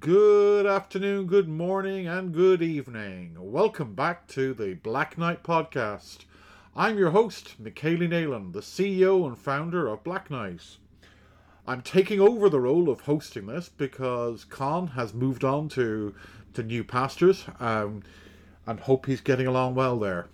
[0.00, 3.36] Good afternoon, good morning, and good evening.
[3.38, 6.24] Welcome back to the Blacknight Podcast.
[6.74, 10.78] I'm your host, Michele Neylon, the CEO and founder of Blacknight.
[11.68, 16.12] I'm taking over the role of hosting this because Con has moved on to,
[16.54, 18.02] to new pastures um,
[18.66, 20.26] and hope he's getting along well there.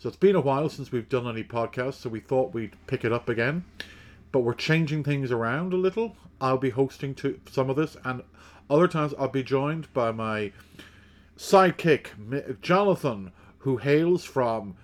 [0.00, 3.06] So it's been a while since we've done any podcasts, so we thought we'd pick
[3.06, 3.64] it up again.
[4.32, 6.14] But we're changing things around a little.
[6.42, 8.22] I'll be hosting to some of this, and
[8.72, 10.50] other times I'll be joined by my
[11.36, 14.76] sidekick, Jonathan, who hails from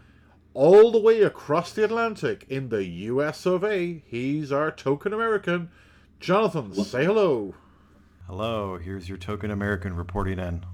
[0.52, 4.02] all the way across the Atlantic in the US of A.
[4.06, 5.70] He's our token American.
[6.20, 7.54] Jonathan, say hello.
[8.26, 10.64] Hello, here's your token American reporting in.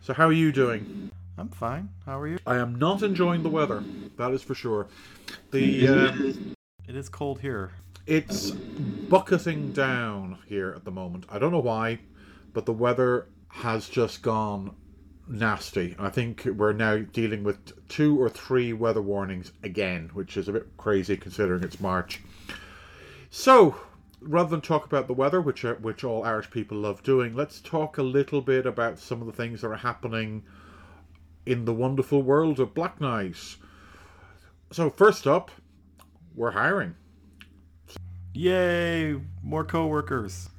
[0.00, 1.10] So, how are you doing?
[1.36, 1.90] I'm fine.
[2.04, 2.38] How are you?
[2.46, 3.84] I am not enjoying the weather.
[4.16, 4.88] That is for sure.
[5.52, 6.54] The um,
[6.88, 7.70] It is cold here.
[8.06, 11.26] it's bucketing down here at the moment.
[11.30, 12.00] I don't know why,
[12.52, 14.74] but the weather has just gone
[15.28, 15.94] nasty.
[15.98, 20.52] I think we're now dealing with two or three weather warnings again, which is a
[20.52, 22.20] bit crazy considering it's March.
[23.30, 23.76] So,
[24.20, 27.60] rather than talk about the weather, which are, which all Irish people love doing, let's
[27.60, 30.44] talk a little bit about some of the things that are happening
[31.44, 33.56] in the wonderful world of Blacknight.
[34.72, 35.50] So, first up,
[36.34, 36.94] we're hiring.
[38.34, 39.20] Yay!
[39.42, 40.50] More coworkers.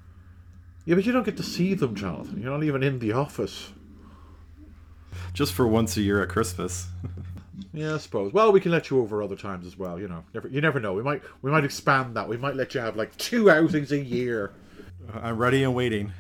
[0.89, 2.41] Yeah, but you don't get to see them, Jonathan.
[2.41, 3.73] You're not even in the office.
[5.33, 6.87] Just for once a year at Christmas.
[7.73, 8.33] Yeah, I suppose.
[8.33, 9.99] Well, we can let you over other times as well.
[9.99, 10.93] You know, never, you never know.
[10.93, 12.27] We might we might expand that.
[12.27, 14.53] We might let you have like two outings a year.
[15.13, 16.13] I'm ready and waiting.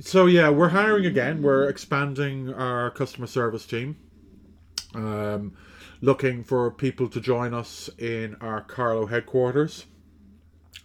[0.00, 1.42] So yeah, we're hiring again.
[1.42, 3.96] We're expanding our customer service team.
[4.94, 5.54] Um,
[6.02, 9.86] looking for people to join us in our Carlow headquarters.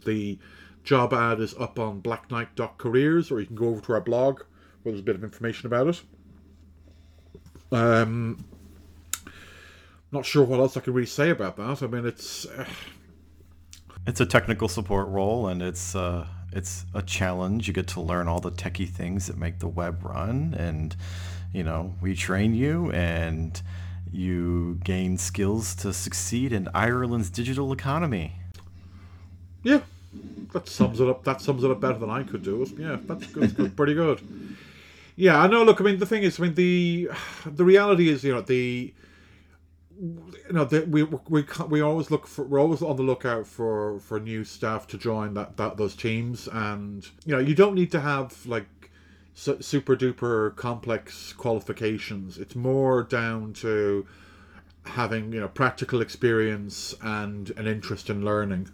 [0.06, 0.38] The
[0.86, 4.42] job ad is up on blacknight.careers, or you can go over to our blog
[4.84, 6.02] where there's a bit of information about it.
[7.72, 8.46] Um,
[10.12, 11.84] not sure what else I can really say about that.
[11.84, 12.66] I mean, it's uh,
[14.08, 17.68] It's a technical support role, and it's uh, it's a challenge.
[17.68, 20.96] You get to learn all the techie things that make the web run, and
[21.52, 23.60] you know we train you, and
[24.12, 28.34] you gain skills to succeed in Ireland's digital economy.
[29.64, 29.82] yeah,
[30.56, 31.26] that sums it up.
[31.26, 32.66] That sums it up better than I could do.
[32.78, 33.56] Yeah, that's good.
[33.56, 34.22] Good pretty good.
[35.18, 35.64] Yeah, I know.
[35.64, 37.10] Look, I mean, the thing is, I mean, the
[37.46, 38.94] the reality is, you know, the
[40.00, 44.00] you know, the, we we we always look for we're always on the lookout for
[44.00, 47.92] for new staff to join that that those teams, and you know, you don't need
[47.92, 48.92] to have like
[49.34, 52.38] su- super duper complex qualifications.
[52.38, 54.08] It's more down to
[54.86, 58.70] having you know practical experience and an interest in learning.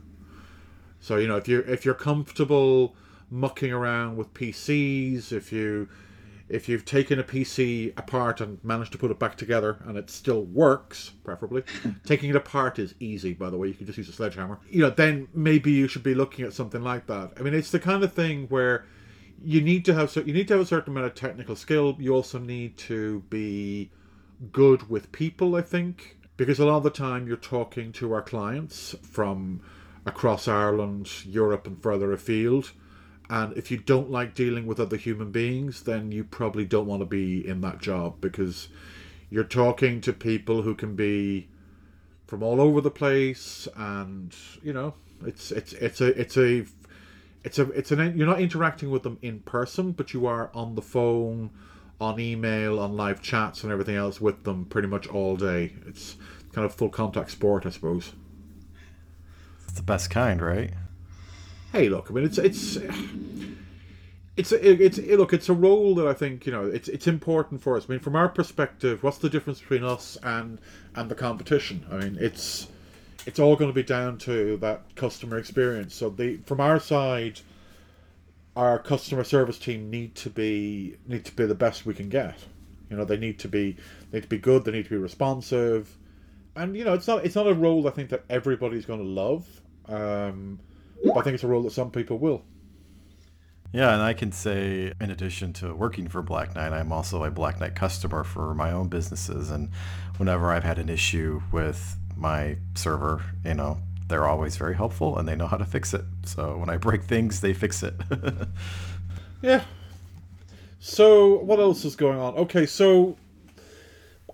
[1.02, 2.96] So you know if you're if you're comfortable
[3.30, 5.90] mucking around with PCs, if you
[6.48, 10.10] if you've taken a PC apart and managed to put it back together and it
[10.10, 11.64] still works, preferably,
[12.06, 13.34] taking it apart is easy.
[13.34, 14.60] By the way, you can just use a sledgehammer.
[14.70, 17.32] You know, then maybe you should be looking at something like that.
[17.38, 18.86] I mean, it's the kind of thing where
[19.42, 21.96] you need to have cer- you need to have a certain amount of technical skill.
[22.00, 23.90] You also need to be
[24.52, 28.22] good with people, I think, because a lot of the time you're talking to our
[28.22, 29.62] clients from
[30.06, 32.72] across Ireland, Europe, and further afield.
[33.30, 37.02] And if you don't like dealing with other human beings, then you probably don't want
[37.02, 38.68] to be in that job because
[39.30, 41.48] you're talking to people who can be
[42.28, 44.94] from all over the place, and you know,
[45.26, 46.66] it's it's it's a it's a
[47.44, 50.76] it's a it's an you're not interacting with them in person, but you are on
[50.76, 51.50] the phone,
[52.00, 55.74] on email, on live chats, and everything else with them pretty much all day.
[55.88, 56.18] It's
[56.52, 58.14] kind of full contact sport, I suppose.
[59.72, 60.74] It's the best kind, right?
[61.72, 62.76] Hey, look, I mean, it's it's
[64.36, 67.62] it's it's it, look, it's a role that I think you know it's it's important
[67.62, 67.86] for us.
[67.88, 70.60] I mean, from our perspective, what's the difference between us and
[70.94, 71.86] and the competition?
[71.90, 72.68] I mean, it's
[73.26, 75.96] it's all going to be down to that customer experience.
[75.96, 77.40] So the from our side,
[78.58, 82.40] our customer service team need to be need to be the best we can get.
[82.90, 83.78] You know, they need to be
[84.10, 84.66] they need to be good.
[84.66, 85.98] They need to be responsive,
[86.58, 89.06] and you know, it's not it's not a role I think that everybody's going to
[89.06, 89.61] love.
[89.92, 90.60] Um,
[91.04, 92.44] but I think it's a role that some people will.
[93.74, 97.76] Yeah, and I can say, in addition to working for Blacknight, I'm also a Blacknight
[97.76, 99.50] customer for my own businesses.
[99.50, 99.70] And
[100.18, 105.28] whenever I've had an issue with my server, you know, they're always very helpful and
[105.28, 106.04] they know how to fix it.
[106.26, 107.94] So when I break things, they fix it.
[109.42, 109.64] Yeah.
[110.80, 112.36] So what else is going on?
[112.36, 113.18] Okay, so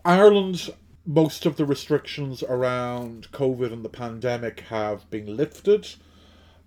[0.04, 0.70] Ireland,
[1.08, 5.88] most of the restrictions around COVID and the pandemic have been lifted.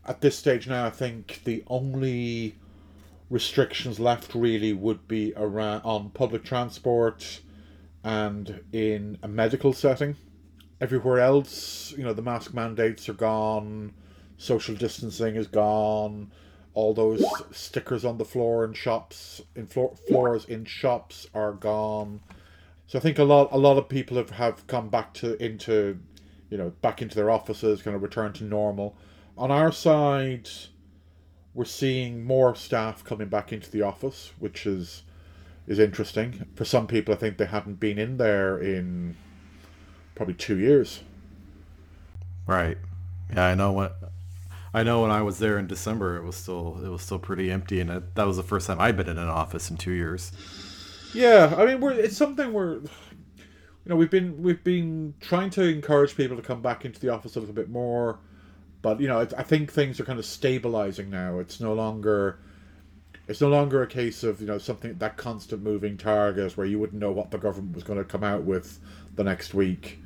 [0.07, 2.57] At this stage now, I think the only
[3.29, 7.41] restrictions left really would be around on public transport
[8.03, 10.17] and in a medical setting.
[10.81, 13.93] Everywhere else, you know, the mask mandates are gone,
[14.39, 16.33] social distancing is gone,
[16.73, 22.21] all those stickers on the floor in shops, in floor, floors in shops are gone.
[22.91, 26.01] So I think a lot a lot of people have, have come back to into
[26.51, 28.97] you know, back into their offices, kind of return to normal.
[29.39, 30.49] On our side,
[31.55, 35.05] we're seeing more staff coming back into the office, which is
[35.69, 36.47] is interesting.
[36.57, 39.15] For some people, I think they hadn't been in there in
[40.17, 41.05] probably two years.
[42.45, 42.77] Right.
[43.33, 44.01] Yeah, I know what.
[44.75, 47.53] I know when I was there in December, it was still it was still pretty
[47.53, 49.93] empty, and it, that was the first time I'd been in an office in two
[49.93, 50.33] years.
[51.13, 52.89] Yeah, I mean, we're it's something we're you
[53.87, 57.37] know we've been we've been trying to encourage people to come back into the office
[57.37, 58.19] a little bit more,
[58.83, 61.39] but you know I, think things are kind of stabilizing now.
[61.39, 62.39] It's no longer
[63.27, 66.79] it's no longer a case of you know something that constant moving target where you
[66.79, 68.79] wouldn't know what the government was going to come out with
[69.17, 69.99] the next week.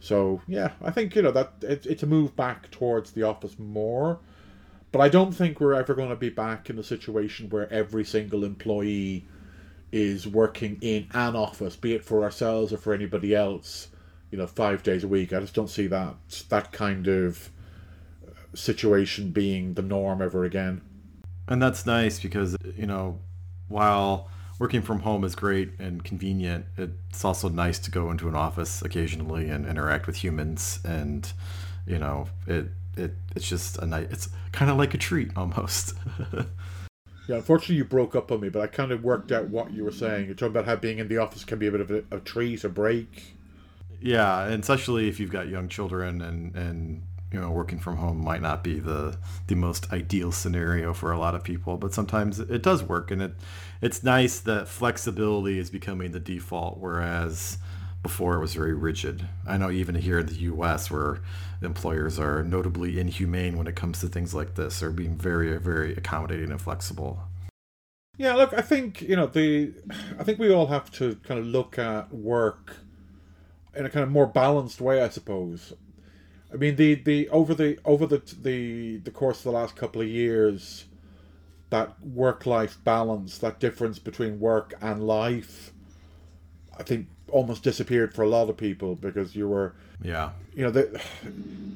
[0.00, 3.58] So yeah, I think you know that it, it's a move back towards the office
[3.58, 4.20] more,
[4.92, 8.04] but I don't think we're ever going to be back in a situation where every
[8.04, 9.26] single employee
[9.92, 13.88] is working in an office, be it for ourselves or for anybody else,
[14.30, 15.32] you know, five days a week.
[15.32, 16.14] I just don't see that
[16.48, 17.50] that kind of
[18.26, 20.82] uh, situation being the norm ever again.
[21.46, 23.18] And that's nice because you know,
[23.68, 28.34] while working from home is great and convenient, it's also nice to go into an
[28.34, 31.32] office occasionally and interact with humans and
[31.86, 35.94] you know, it it it's just a night it's kind of like a treat almost.
[37.28, 39.84] Yeah, unfortunately, you broke up on me, but I kind of worked out what you
[39.84, 40.26] were saying.
[40.26, 42.20] You're talking about how being in the office can be a bit of a, a
[42.20, 43.36] treat, a break.
[44.00, 48.24] Yeah, and especially if you've got young children and and you know working from home
[48.24, 52.40] might not be the the most ideal scenario for a lot of people, but sometimes
[52.40, 53.32] it does work, and it
[53.82, 57.58] it's nice that flexibility is becoming the default, whereas
[58.02, 59.28] before it was very rigid.
[59.46, 61.20] I know even here in the U.S., where
[61.62, 65.92] employers are notably inhumane when it comes to things like this, are being very, very
[65.94, 67.20] accommodating and flexible.
[68.16, 69.72] Yeah, look, I think you know the,
[70.18, 72.76] I think we all have to kind of look at work
[73.74, 75.72] in a kind of more balanced way, I suppose.
[76.52, 80.00] I mean, the the over the over the the the course of the last couple
[80.00, 80.86] of years,
[81.70, 85.72] that work life balance, that difference between work and life,
[86.78, 90.30] I think almost disappeared for a lot of people because you were yeah.
[90.54, 91.00] you know the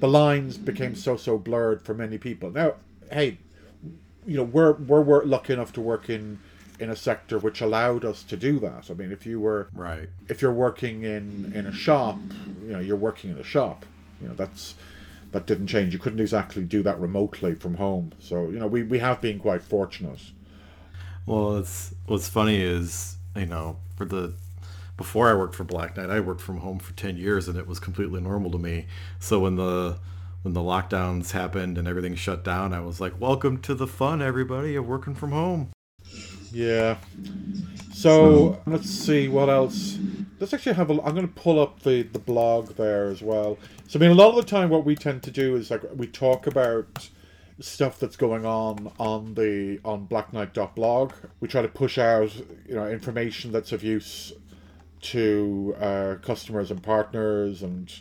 [0.00, 2.50] the lines became so so blurred for many people.
[2.50, 2.75] Now
[3.10, 3.38] hey
[4.26, 6.38] you know we're we're, we're lucky enough to work in
[6.78, 8.90] in a sector which allowed us to do that.
[8.90, 10.08] I mean if you were right.
[10.28, 12.19] if you're working in in a shop
[12.62, 13.84] you know you're working in a shop.
[14.20, 14.75] You know that's
[15.32, 15.93] that didn't change.
[15.93, 18.12] You couldn't exactly do that remotely from home.
[18.19, 20.20] So you know we, we have been quite fortunate.
[21.26, 24.34] Well it's what's funny is you know for the
[25.02, 27.81] before I worked for Blacknight, I worked from home for 10 years and it was
[27.81, 28.87] completely normal to me.
[29.19, 29.99] So when the
[30.43, 34.22] when the lockdowns happened and everything shut down, I was like, "Welcome to the fun,
[34.22, 35.70] everybody, of working from home."
[36.52, 36.99] Yeah.
[37.93, 39.99] So let's see what else.
[40.38, 41.02] Let's actually have a.
[41.02, 43.58] I'm going to pull up the the blog there as well.
[43.88, 45.82] So I mean, a lot of the time, what we tend to do is like
[45.96, 47.10] we talk about
[47.58, 51.12] stuff that's going on on the on Blacknight blog.
[51.40, 52.32] We try to push out
[52.68, 54.32] you know information that's of use
[55.02, 58.00] to our customers and partners and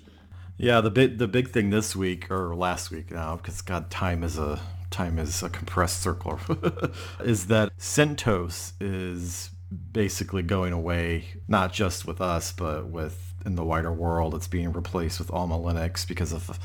[0.58, 4.24] yeah the big the big thing this week or last week now because god time
[4.24, 6.40] is a time is a compressed circle
[7.24, 9.50] is that CentOS is
[9.94, 14.36] basically going away not just with us but with in the wider world.
[14.36, 16.60] It's being replaced with Alma Linux because of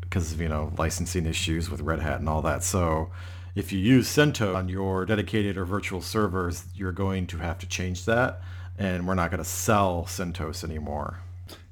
[0.00, 2.62] because of you know licensing issues with Red Hat and all that.
[2.62, 3.10] So
[3.54, 7.66] if you use CentOS on your dedicated or virtual servers you're going to have to
[7.66, 8.40] change that
[8.78, 11.18] and we're not going to sell CentOS anymore.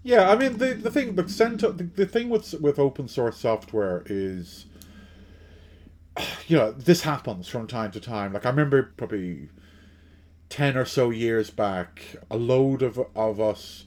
[0.02, 3.38] Yeah, I mean the the thing, but CentOS, the, the thing with with open source
[3.38, 4.66] software is,
[6.46, 8.32] you know, this happens from time to time.
[8.32, 9.48] Like I remember probably
[10.48, 13.86] ten or so years back, a load of of us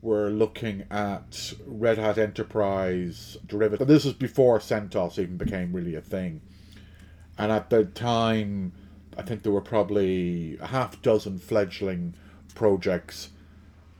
[0.00, 3.88] were looking at Red Hat Enterprise derivative.
[3.88, 6.40] This was before CentOS even became really a thing,
[7.36, 8.72] and at the time,
[9.18, 12.14] I think there were probably a half dozen fledgling
[12.58, 13.30] projects.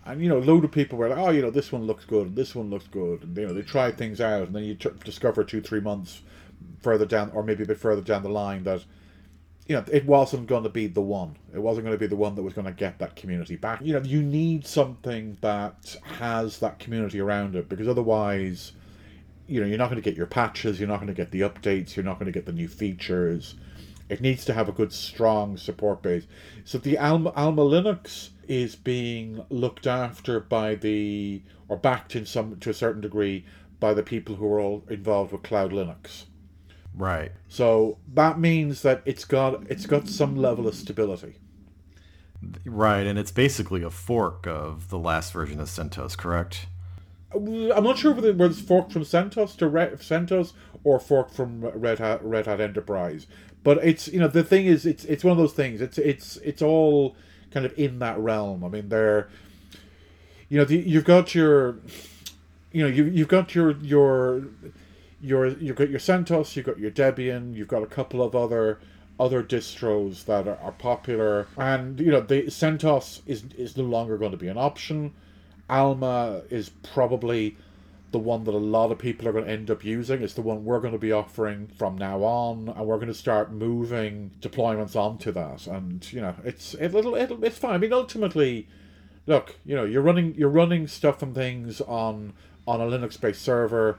[0.04, 2.04] And you know, a load of people were like, "Oh, you know, this one looks
[2.04, 4.74] good, this one looks good," and you know, they try things out, and then you
[4.74, 6.22] t- discover two, three months
[6.82, 8.84] further down, or maybe a bit further down the line, that
[9.66, 11.36] you know, it wasn't going to be the one.
[11.54, 13.82] It wasn't going to be the one that was going to get that community back.
[13.82, 18.72] You know, you need something that has that community around it, because otherwise,
[19.46, 21.42] you know, you're not going to get your patches, you're not going to get the
[21.42, 23.56] updates, you're not going to get the new features,
[24.08, 26.26] It needs to have a good, strong support base.
[26.64, 32.58] So the Alma, Alma Linux is being looked after by the or backed in some
[32.60, 33.44] to a certain degree
[33.78, 36.24] by the people who are all involved with Cloud Linux.
[36.94, 37.32] Right.
[37.48, 41.36] So that means that it's got it's got some level of stability.
[42.64, 46.66] Right, and it's basically a fork of the last version of CentOS, correct?
[47.34, 50.52] I'm not sure whether it's forked from CentOS to Red, CentOS
[50.84, 53.26] or forked from Red Hat Red Hat Enterprise.
[53.62, 55.80] But it's you know the thing is it's it's one of those things.
[55.80, 57.16] It's it's it's all
[57.58, 58.64] kind of in that realm.
[58.64, 59.28] I mean they're
[60.48, 61.76] you know the, you've got your
[62.72, 64.44] you know you you've got your your
[65.20, 68.78] your you've got your CentOS, you've got your Debian, you've got a couple of other
[69.18, 74.16] other distros that are, are popular, and you know the CentOS is is no longer
[74.16, 75.12] going to be an option.
[75.68, 77.56] Alma is probably
[78.10, 80.22] the one that a lot of people are going to end up using.
[80.22, 83.14] It's the one we're going to be offering from now on, and we're going to
[83.14, 85.66] start moving deployments onto that.
[85.66, 87.74] And you know, it's it'll, it'll it's fine.
[87.74, 88.66] I mean, ultimately,
[89.26, 92.32] look, you know, you're running you're running stuff and things on
[92.66, 93.98] on a Linux-based server.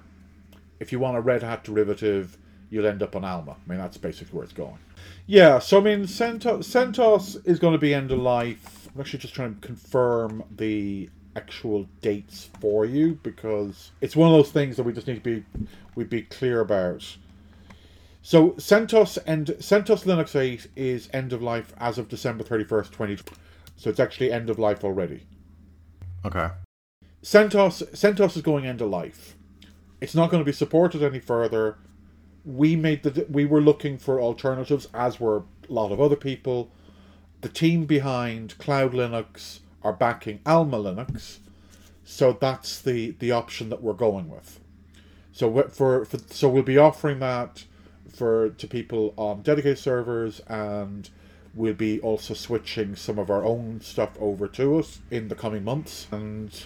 [0.79, 2.37] If you want a Red Hat derivative,
[2.69, 3.51] you'll end up on Alma.
[3.51, 4.77] I mean, that's basically where it's going.
[5.27, 8.89] Yeah, so I mean, CentOS, CentOS is going to be end of life.
[8.93, 14.37] I'm actually just trying to confirm the actual dates for you because it's one of
[14.37, 15.45] those things that we just need to be
[15.95, 17.17] we be clear about.
[18.21, 23.17] So CentOS and CentOS Linux 8 is end of life as of December 31st, 20.
[23.77, 25.21] So it's actually end of life already.
[26.25, 26.49] Okay.
[27.23, 29.35] CentOS CentOS is going end of life.
[30.01, 31.77] It's not going to be supported any further.
[32.43, 36.71] We made the we were looking for alternatives as were a lot of other people.
[37.41, 41.37] The team behind Cloud Linux are backing Alma Linux,
[42.03, 44.59] so that's the the option that we're going with.
[45.31, 47.65] So for, for so we'll be offering that
[48.13, 51.09] for to people on dedicated servers and
[51.53, 55.63] we'll be also switching some of our own stuff over to us in the coming
[55.63, 56.65] months and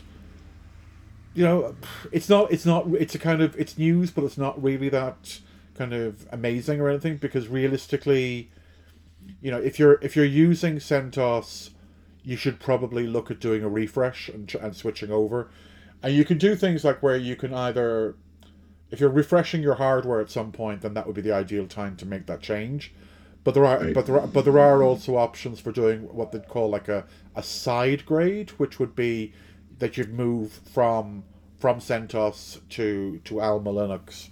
[1.33, 1.75] you know
[2.11, 5.39] it's not it's not it's a kind of it's news but it's not really that
[5.75, 8.49] kind of amazing or anything because realistically
[9.41, 11.69] you know if you're if you're using CentOS
[12.23, 15.49] you should probably look at doing a refresh and, and switching over.
[16.01, 18.15] And you can do things like where you can either,
[18.89, 21.95] if you're refreshing your hardware at some point, then that would be the ideal time
[21.97, 22.93] to make that change.
[23.43, 23.93] But there are, right.
[23.93, 27.05] but there are, but there are also options for doing what they'd call like a,
[27.35, 29.33] a side grade, which would be
[29.79, 31.25] that you'd move from
[31.59, 34.29] from CentOS to to Alma Linux,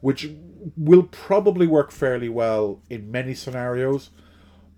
[0.00, 0.30] which
[0.76, 4.10] will probably work fairly well in many scenarios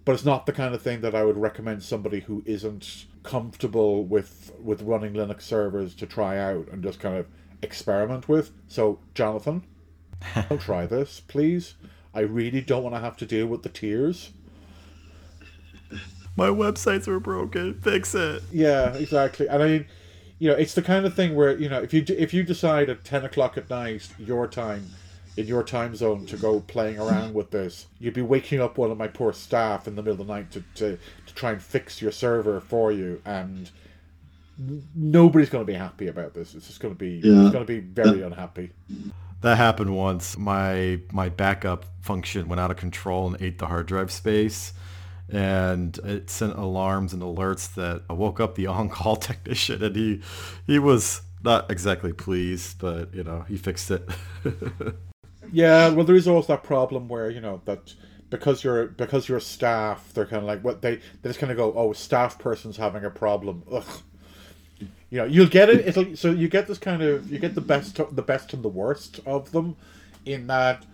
[0.07, 4.05] but it's not the kind of thing that I would recommend somebody who isn't comfortable
[4.05, 7.27] with with running Linux servers to try out and just kind of
[7.61, 8.53] experiment with.
[8.69, 9.65] So, Jonathan,
[10.49, 11.75] don't try this, please.
[12.15, 14.31] I really don't want to have to deal with the tears.
[16.37, 17.75] My websites are broken.
[17.81, 18.45] Fix it.
[18.53, 19.49] Yeah, exactly.
[19.49, 19.87] And I mean,
[20.39, 22.89] you know, it's the kind of thing where you know, if you if you decide
[22.89, 24.87] at ten o'clock at night your time
[25.37, 27.87] in your time zone to go playing around with this.
[27.99, 30.51] You'd be waking up one of my poor staff in the middle of the night
[30.53, 33.71] to, to, to try and fix your server for you, and
[34.95, 36.55] nobody's going to be happy about this.
[36.55, 37.43] It's just going to be yeah.
[37.43, 38.73] it's going to be very unhappy.
[39.43, 40.39] That happened once.
[40.39, 44.73] My my backup function went out of control and ate the hard drive space.
[45.29, 50.23] And it sent alarms and alerts that woke up the on-call technician, and he
[50.67, 54.09] he was not exactly pleased, but you know he fixed it.
[55.53, 57.95] Yeah, well, there is always that problem where you know that
[58.31, 61.57] because you're because you're staff, they're kind of like what they they just kind of
[61.59, 63.63] go, oh, staff person's having a problem.
[63.71, 64.03] Ugh.
[65.11, 65.87] You know, you'll get it.
[65.87, 68.69] It'll so you get this kind of you get the best the best and the
[68.69, 69.77] worst of them,
[70.25, 70.85] in that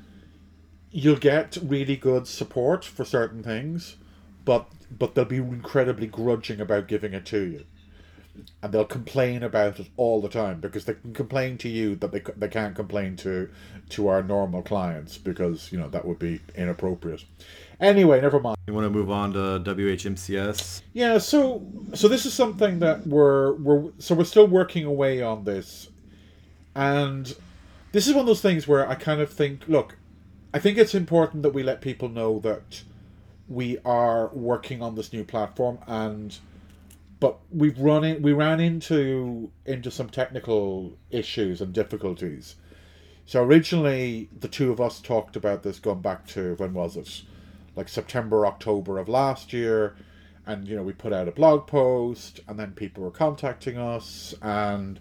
[0.90, 3.96] you'll get really good support for certain things,
[4.44, 7.64] but but they'll be incredibly grudging about giving it to you
[8.62, 12.12] and they'll complain about it all the time because they can complain to you that
[12.12, 13.48] they, they can't complain to
[13.90, 17.24] to our normal clients because you know that would be inappropriate.
[17.80, 18.56] Anyway never mind.
[18.66, 23.54] You want to move on to whmcs yeah so so this is something that we're
[23.54, 25.88] we're so we're still working away on this.
[26.74, 27.34] And
[27.92, 29.96] this is one of those things where i kind of think look
[30.52, 32.82] i think it's important that we let people know that
[33.48, 36.38] we are working on this new platform and
[37.22, 42.56] but we've run in, we ran into into some technical issues and difficulties.
[43.26, 47.22] So originally, the two of us talked about this going back to when was it,
[47.76, 49.94] like September, October of last year,
[50.46, 54.34] and you know we put out a blog post, and then people were contacting us,
[54.42, 54.98] and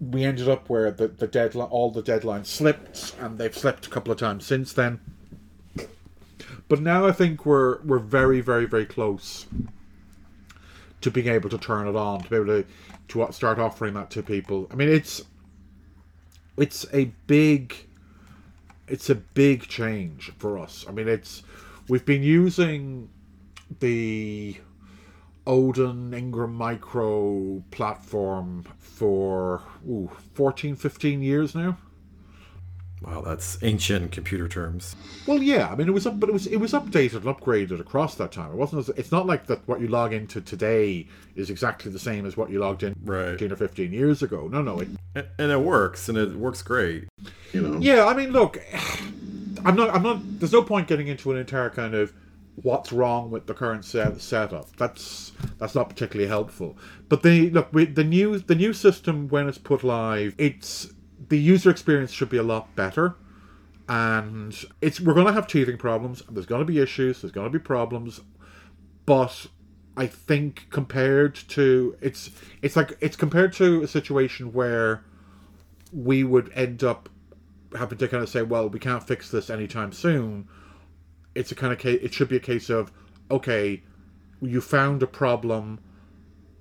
[0.00, 3.90] we ended up where the the deadline, all the deadlines slipped, and they've slipped a
[3.90, 5.00] couple of times since then.
[6.66, 9.44] But now I think we're we're very very very close
[11.00, 12.64] to being able to turn it on, to be able to
[13.08, 14.68] to start offering that to people.
[14.70, 15.22] I mean, it's
[16.56, 17.74] it's a big
[18.86, 20.84] it's a big change for us.
[20.88, 21.42] I mean, it's
[21.88, 23.08] we've been using
[23.78, 24.56] the
[25.46, 31.78] Odin Ingram Micro platform for ooh, 14, 15 years now.
[33.02, 34.94] Wow, that's ancient computer terms.
[35.26, 37.80] Well, yeah, I mean it was up, but it was it was updated and upgraded
[37.80, 38.50] across that time.
[38.52, 38.80] It wasn't.
[38.80, 39.66] As, it's not like that.
[39.66, 43.30] What you log into today is exactly the same as what you logged in Right.
[43.30, 44.48] fifteen or fifteen years ago.
[44.48, 44.80] No, no.
[44.80, 47.08] It, And, and it works, and it works great.
[47.54, 47.78] You know.
[47.80, 48.60] yeah, I mean, look,
[49.64, 49.90] I'm not.
[49.94, 50.20] I'm not.
[50.38, 52.12] There's no point getting into an entire kind of
[52.56, 54.76] what's wrong with the current set, setup.
[54.76, 56.76] That's that's not particularly helpful.
[57.08, 60.92] But the look, we, the new the new system when it's put live, it's
[61.28, 63.16] the user experience should be a lot better.
[63.88, 66.22] And it's we're going to have teething problems.
[66.30, 67.22] There's going to be issues.
[67.22, 68.20] There's going to be problems.
[69.04, 69.46] But
[69.96, 72.30] I think compared to it's
[72.62, 75.04] it's like it's compared to a situation where
[75.92, 77.08] we would end up
[77.76, 80.48] having to kind of say, well, we can't fix this anytime soon.
[81.34, 82.00] It's a kind of case.
[82.02, 82.92] It should be a case of,
[83.30, 83.82] okay,
[84.40, 85.80] you found a problem.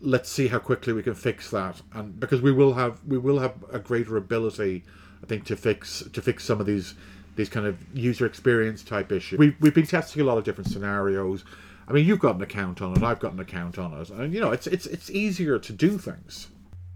[0.02, 3.40] Let's see how quickly we can fix that, and because we will have we will
[3.40, 4.84] have a greater ability,
[5.22, 6.96] I think, to fix to fix some of these
[7.36, 9.40] these kind of user experience type issues.
[9.40, 11.44] We we've been testing a lot of different scenarios.
[11.88, 13.04] I mean, you've got an account on it.
[13.04, 15.98] I've got an account on it, and you know, it's it's it's easier to do
[15.98, 16.48] things.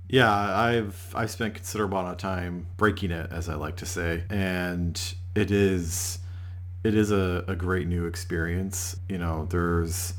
[0.08, 4.24] Yeah, I've I've spent considerable amount of time breaking it, as I like to say,
[4.30, 5.02] and
[5.34, 6.20] it is
[6.84, 8.98] it is a, a great new experience.
[9.10, 10.14] You know, there's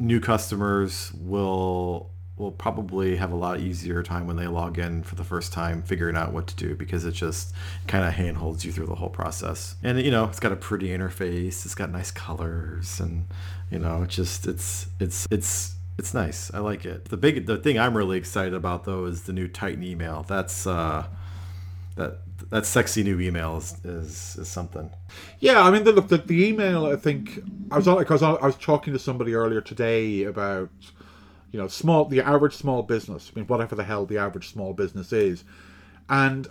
[0.00, 5.14] new customers will will probably have a lot easier time when they log in for
[5.14, 7.54] the first time figuring out what to do because it just
[7.86, 9.76] kind of handholds you through the whole process.
[9.82, 13.26] And you know it's got a pretty interface it's got nice colors and
[13.70, 16.50] you know it just it's it's it's it's nice.
[16.54, 17.10] I like it.
[17.10, 20.24] The big the thing i'm really excited about though is the new titan email.
[20.26, 21.06] That's uh
[21.96, 24.90] that that sexy new email is is, is something
[25.40, 26.86] Yeah, I mean, the, look, the, the email.
[26.86, 30.70] I think I was on because I was talking to somebody earlier today about,
[31.52, 33.30] you know, small the average small business.
[33.34, 35.44] I mean, whatever the hell the average small business is,
[36.08, 36.48] and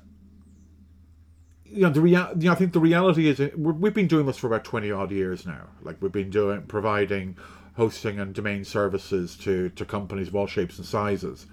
[1.65, 2.30] you know the real.
[2.38, 4.63] You know, I think the reality is uh, we're, we've been doing this for about
[4.63, 5.67] twenty odd years now.
[5.82, 7.38] Like we've been doing providing
[7.75, 11.47] hosting and domain services to to companies of all shapes and sizes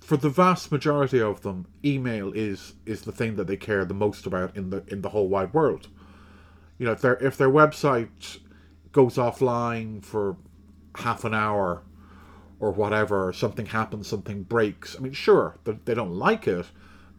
[0.00, 3.94] for the vast majority of them, email is is the thing that they care the
[3.94, 5.88] most about in the in the whole wide world.
[6.78, 8.38] You know, if their if their website
[8.92, 10.36] goes offline for
[10.96, 11.82] half an hour
[12.60, 14.96] or whatever, something happens, something breaks.
[14.96, 16.66] I mean, sure, they, they don't like it,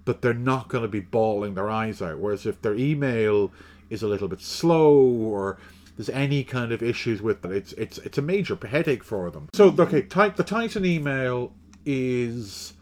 [0.06, 2.20] but they're not going to be bawling their eyes out.
[2.20, 3.52] Whereas if their email
[3.90, 5.58] is a little bit slow or
[5.98, 9.50] there's any kind of issues with it, it's it's it's a major headache for them.
[9.54, 11.54] So okay, type the Titan email
[11.86, 12.74] is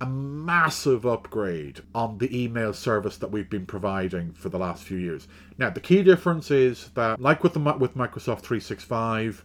[0.00, 4.98] a massive upgrade on the email service that we've been providing for the last few
[4.98, 5.26] years.
[5.58, 9.44] Now, the key difference is that, like with the with Microsoft 365,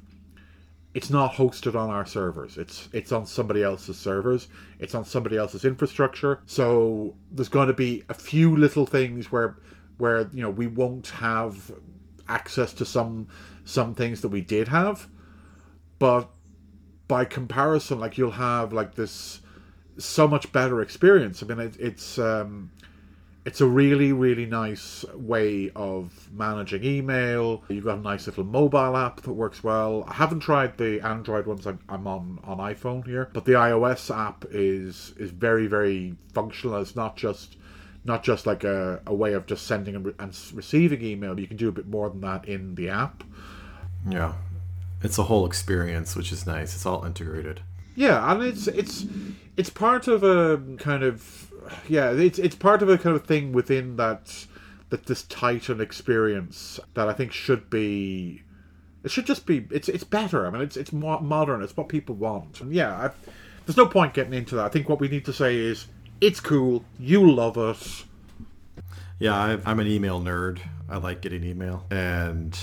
[0.93, 2.57] it's not hosted on our servers.
[2.57, 4.47] It's it's on somebody else's servers.
[4.79, 6.39] It's on somebody else's infrastructure.
[6.45, 9.57] So there's going to be a few little things where
[9.97, 11.71] where you know we won't have
[12.27, 13.27] access to some
[13.65, 15.07] some things that we did have,
[15.97, 16.29] but
[17.13, 19.39] by comparison, like you'll have like this
[19.99, 21.43] so much better experience.
[21.43, 22.71] I mean, it, it's um,
[23.45, 27.63] it's a really really nice way of managing email.
[27.69, 30.05] You've got a nice little mobile app that works well.
[30.07, 31.67] I haven't tried the Android ones.
[31.67, 36.81] I'm, I'm on on iPhone here, but the iOS app is is very very functional.
[36.81, 37.57] It's not just
[38.05, 41.39] not just like a, a way of just sending and, re- and receiving email.
[41.39, 43.23] You can do a bit more than that in the app.
[44.09, 44.33] Yeah.
[45.03, 46.73] It's a whole experience, which is nice.
[46.73, 47.61] It's all integrated.
[47.95, 49.05] Yeah, and it's it's
[49.57, 51.51] it's part of a kind of
[51.87, 54.45] yeah, it's it's part of a kind of thing within that
[54.89, 58.43] that this Titan experience that I think should be
[59.03, 60.47] it should just be it's it's better.
[60.47, 61.61] I mean, it's it's more modern.
[61.61, 62.61] It's what people want.
[62.61, 63.09] And yeah, I,
[63.65, 64.65] there's no point getting into that.
[64.65, 65.87] I think what we need to say is
[66.21, 66.85] it's cool.
[66.97, 68.05] You love it.
[69.19, 70.59] Yeah, I, I'm an email nerd.
[70.89, 72.57] I like getting email, and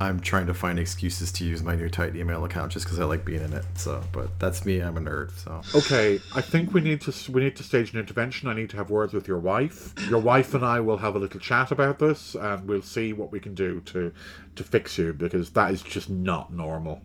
[0.00, 3.04] I'm trying to find excuses to use my new Titan email account just because I
[3.04, 3.64] like being in it.
[3.76, 4.80] So, but that's me.
[4.80, 5.30] I'm a nerd.
[5.32, 8.48] So, Okay, I think we need to we need to stage an intervention.
[8.48, 9.94] I need to have words with your wife.
[10.10, 13.30] Your wife and I will have a little chat about this, and we'll see what
[13.30, 14.12] we can do to
[14.56, 17.00] to fix you because that is just not normal.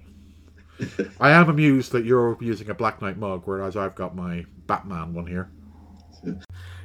[1.19, 5.13] I am amused that you're using a Black Knight mug, whereas I've got my Batman
[5.13, 5.51] one here.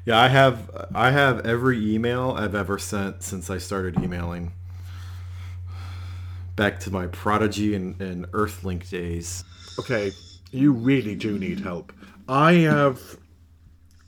[0.05, 4.53] yeah, I have I have every email I've ever sent since I started emailing.
[6.57, 9.45] Back to my Prodigy and, and Earthlink days.
[9.79, 10.13] Okay,
[10.51, 11.93] you really do need help.
[12.29, 13.19] I have,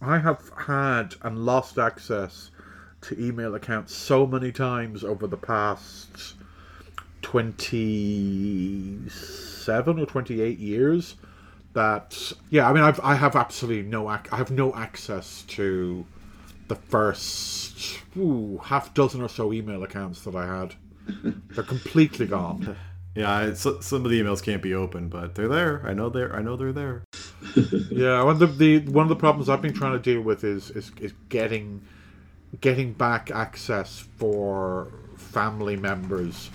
[0.00, 2.50] I have had and lost access
[3.02, 6.34] to email accounts so many times over the past
[7.22, 11.16] twenty-seven or twenty-eight years
[11.72, 16.06] that yeah, I mean I've I have absolutely no ac- I have no access to
[16.68, 20.74] the first ooh, half dozen or so email accounts that I had.
[21.50, 22.76] They're completely gone.
[23.16, 25.82] Yeah, it's, some of the emails can't be opened, but they're there.
[25.86, 27.02] I know they're I know they're there.
[27.90, 30.44] yeah, one of the, the one of the problems I've been trying to deal with
[30.44, 31.80] is is, is getting
[32.60, 36.50] getting back access for family members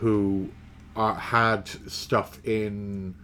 [0.00, 0.50] who
[0.96, 3.14] are, had stuff in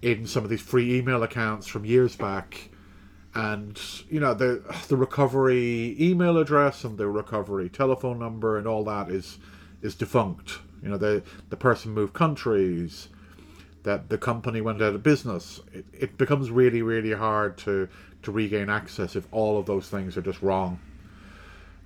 [0.00, 2.70] in some of these free email accounts from years back
[3.34, 8.84] and you know the the recovery email address and the recovery telephone number and all
[8.84, 9.38] that is
[9.84, 10.58] is defunct.
[10.82, 13.08] You know the the person moved countries
[13.84, 15.60] that the company went out of business.
[15.72, 17.88] It, it becomes really really hard to
[18.22, 20.80] to regain access if all of those things are just wrong.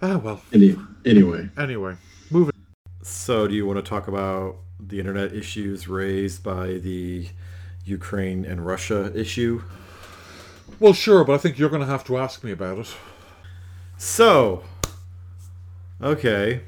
[0.00, 0.40] Ah well.
[0.52, 1.96] Any, anyway, anyway
[2.30, 2.54] moving.
[3.02, 7.28] So, do you want to talk about the internet issues raised by the
[7.84, 9.62] Ukraine and Russia issue?
[10.80, 12.94] well sure but i think you're going to have to ask me about it.
[14.00, 14.62] So,
[16.00, 16.61] okay,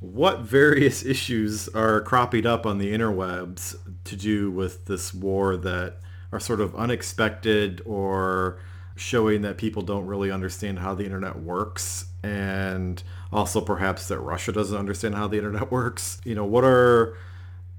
[0.00, 5.96] what various issues are cropping up on the interwebs to do with this war that
[6.32, 8.58] are sort of unexpected or
[8.96, 14.52] showing that people don't really understand how the internet works and also perhaps that Russia
[14.52, 16.20] doesn't understand how the internet works?
[16.24, 17.16] You know, what are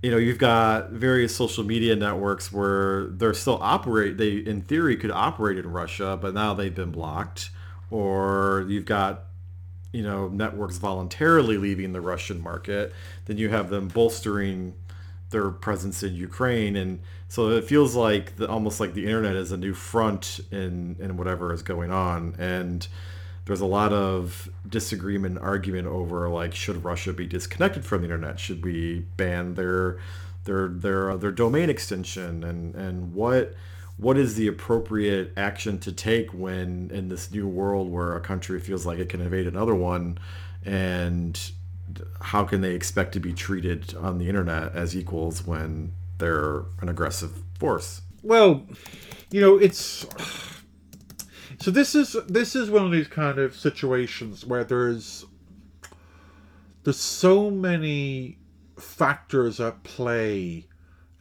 [0.02, 4.18] you know, you've got various social media networks where they're still operate.
[4.18, 7.50] They, in theory, could operate in Russia, but now they've been blocked.
[7.92, 9.26] Or you've got,
[9.92, 12.94] you know, networks voluntarily leaving the Russian market.
[13.26, 14.76] Then you have them bolstering
[15.32, 19.52] their presence in Ukraine, and so it feels like the, almost like the internet is
[19.52, 22.36] a new front in in whatever is going on.
[22.38, 22.88] And
[23.46, 28.06] there's a lot of disagreement and argument over like should Russia be disconnected from the
[28.06, 28.40] internet?
[28.40, 29.98] Should we ban their
[30.46, 33.56] their their their domain extension and and what
[34.00, 38.60] what is the appropriate action to take when in this new world where a country
[38.60, 40.18] feels like it can invade another one
[40.66, 41.52] and
[42.22, 46.88] how can they expect to be treated on the internet as equals when they're an
[46.88, 48.02] aggressive force?
[48.24, 48.66] Well,
[49.32, 50.06] you know, it's
[51.60, 55.26] so this is this is one of these kind of situations where there's
[56.84, 58.38] there's so many
[58.78, 60.69] factors at play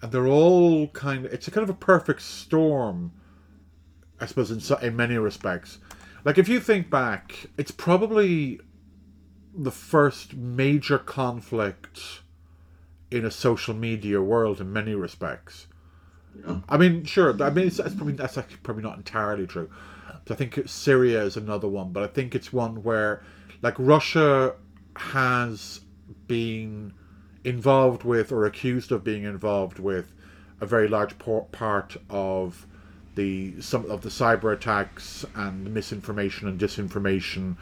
[0.03, 3.13] and they're all kind of it's a kind of a perfect storm
[4.21, 5.79] I suppose in so, in many respects.
[6.25, 8.61] Like if you think back, it's probably
[9.55, 12.21] the first major conflict
[13.11, 15.67] in a social media world in many respects.
[16.47, 16.59] Yeah.
[16.69, 17.41] I mean, sure.
[17.43, 19.71] I mean, it's, it's probably that's actually probably not entirely true.
[20.31, 23.25] I think Syria is another one, but I think it's one where,
[23.63, 24.55] like, Russia
[24.97, 25.81] has
[26.27, 26.93] been
[27.45, 30.13] involved with or accused of being involved with
[30.61, 31.15] a very large
[31.53, 32.67] part of
[33.15, 37.57] the some of the cyber attacks and misinformation and disinformation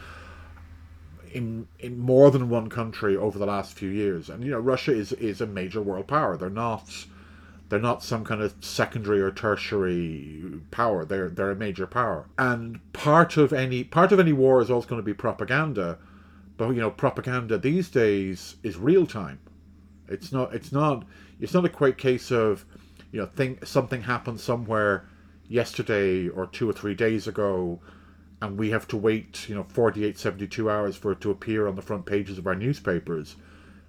[1.33, 4.29] in in more than one country over the last few years.
[4.29, 6.37] And you know, Russia is is a major world power.
[6.37, 7.07] They're not
[7.69, 11.05] they're not some kind of secondary or tertiary power.
[11.05, 12.27] They're they're a major power.
[12.39, 15.99] And part of any part of any war is always going to be propaganda.
[16.57, 19.39] But you know, propaganda these days is real time.
[20.09, 21.05] It's not it's not
[21.41, 22.65] it's not a quick case of
[23.13, 25.05] you know think something happened somewhere
[25.49, 27.79] yesterday or two or three days ago
[28.43, 31.77] and we have to wait you know 48 72 hours for it to appear on
[31.77, 33.37] the front pages of our newspapers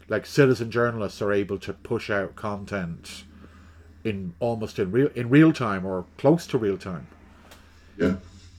[0.08, 3.24] like citizen journalists are able to push out content
[4.04, 7.08] in almost in real in real time or close to real time
[7.98, 8.16] Yeah.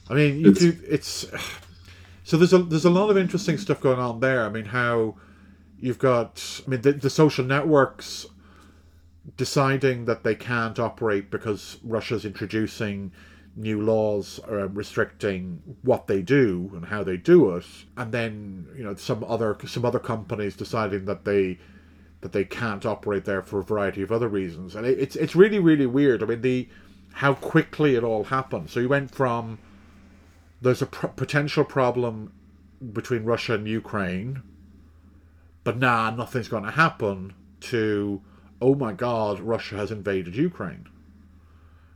[0.09, 1.27] I mean, you It's- do, it's
[2.23, 4.45] so there's a there's a lot of interesting stuff going on there.
[4.45, 5.15] I mean, how
[5.79, 8.25] you've got I mean the, the social networks
[9.37, 13.11] deciding that they can't operate because Russia's introducing
[13.55, 17.65] new laws uh, restricting what they do and how they do it,
[17.97, 21.59] and then you know some other some other companies deciding that they
[22.21, 25.35] that they can't operate there for a variety of other reasons, and it, it's it's
[25.35, 26.23] really really weird.
[26.23, 26.69] I mean the
[27.13, 28.69] how quickly it all happened.
[28.69, 29.59] So you went from
[30.61, 32.31] there's a potential problem
[32.93, 34.41] between Russia and Ukraine,
[35.69, 37.31] but nah, nothing's going to happen.
[37.59, 38.23] To
[38.59, 40.87] oh my God, Russia has invaded Ukraine.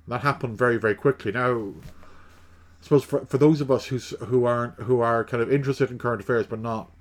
[0.08, 1.32] That happened very very quickly.
[1.32, 5.52] Now, I suppose for, for those of us who's who aren't who are kind of
[5.52, 6.92] interested in current affairs but not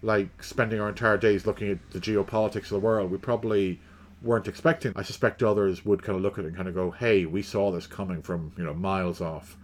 [0.00, 3.78] like spending our entire days looking at the geopolitics of the world, we probably
[4.22, 4.94] weren't expecting.
[4.96, 7.42] I suspect others would kind of look at it and kind of go, "Hey, we
[7.42, 9.58] saw this coming from you know miles off."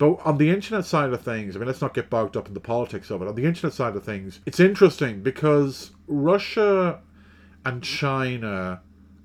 [0.00, 2.54] But on the internet side of things, I mean, let's not get bogged up in
[2.54, 3.28] the politics of it.
[3.28, 7.00] On the internet side of things, it's interesting because Russia
[7.66, 8.80] and China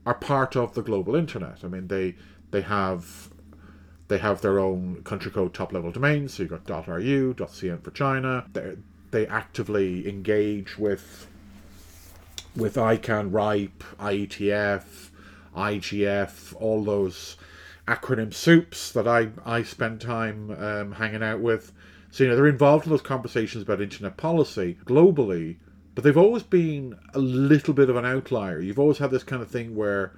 [0.05, 1.63] are part of the global internet.
[1.63, 2.15] I mean, they
[2.51, 3.29] they have
[4.09, 6.33] they have their own country code top level domains.
[6.33, 8.45] So you have got .ru, .cn for China.
[8.51, 8.75] They
[9.11, 11.27] they actively engage with
[12.53, 15.09] with ICANN, RIPE, IETF,
[15.55, 17.37] IGF, all those
[17.87, 21.71] acronym soups that I, I spend time um, hanging out with.
[22.11, 25.57] So, you know, they're involved in those conversations about internet policy globally,
[25.93, 28.59] but they've always been a little bit of an outlier.
[28.59, 30.17] You've always had this kind of thing where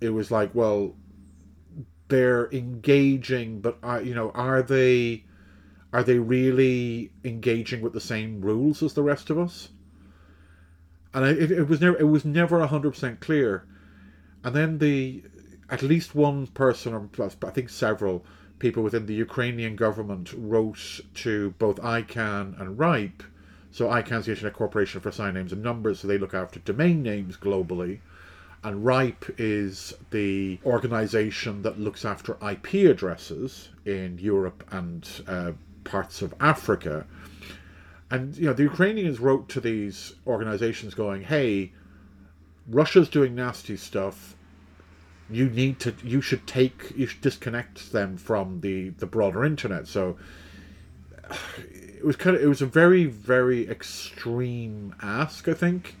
[0.00, 0.94] it was like, well,
[2.08, 5.24] they're engaging, but are, you know, are they
[5.92, 9.68] are they really engaging with the same rules as the rest of us?
[11.14, 13.66] And it, it was never it was never hundred percent clear.
[14.42, 15.24] And then the
[15.74, 18.24] at least one person, or I think several
[18.58, 23.22] people within the Ukrainian government wrote to both ICANN and RIPE.
[23.72, 27.02] So ICANN's the Internet Corporation for Assigned Names and Numbers, so they look after domain
[27.02, 27.98] names globally.
[28.62, 36.22] And RIPE is the organization that looks after IP addresses in Europe and uh, parts
[36.22, 37.04] of Africa.
[38.10, 41.72] And you know, the Ukrainians wrote to these organizations going, "Hey,
[42.68, 44.36] Russia's doing nasty stuff
[45.30, 49.86] you need to you should take you should disconnect them from the the broader internet
[49.86, 50.16] so
[51.68, 55.96] it was kind of it was a very very extreme ask i think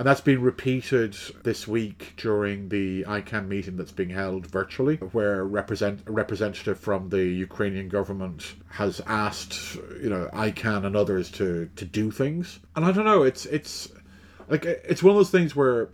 [0.00, 5.44] and that's been repeated this week during the ICANN meeting that's being held virtually, where
[5.44, 11.68] represent a representative from the Ukrainian government has asked, you know, ICANN and others to
[11.76, 12.60] to do things.
[12.74, 13.92] And I don't know, it's it's
[14.48, 15.90] like it's one of those things where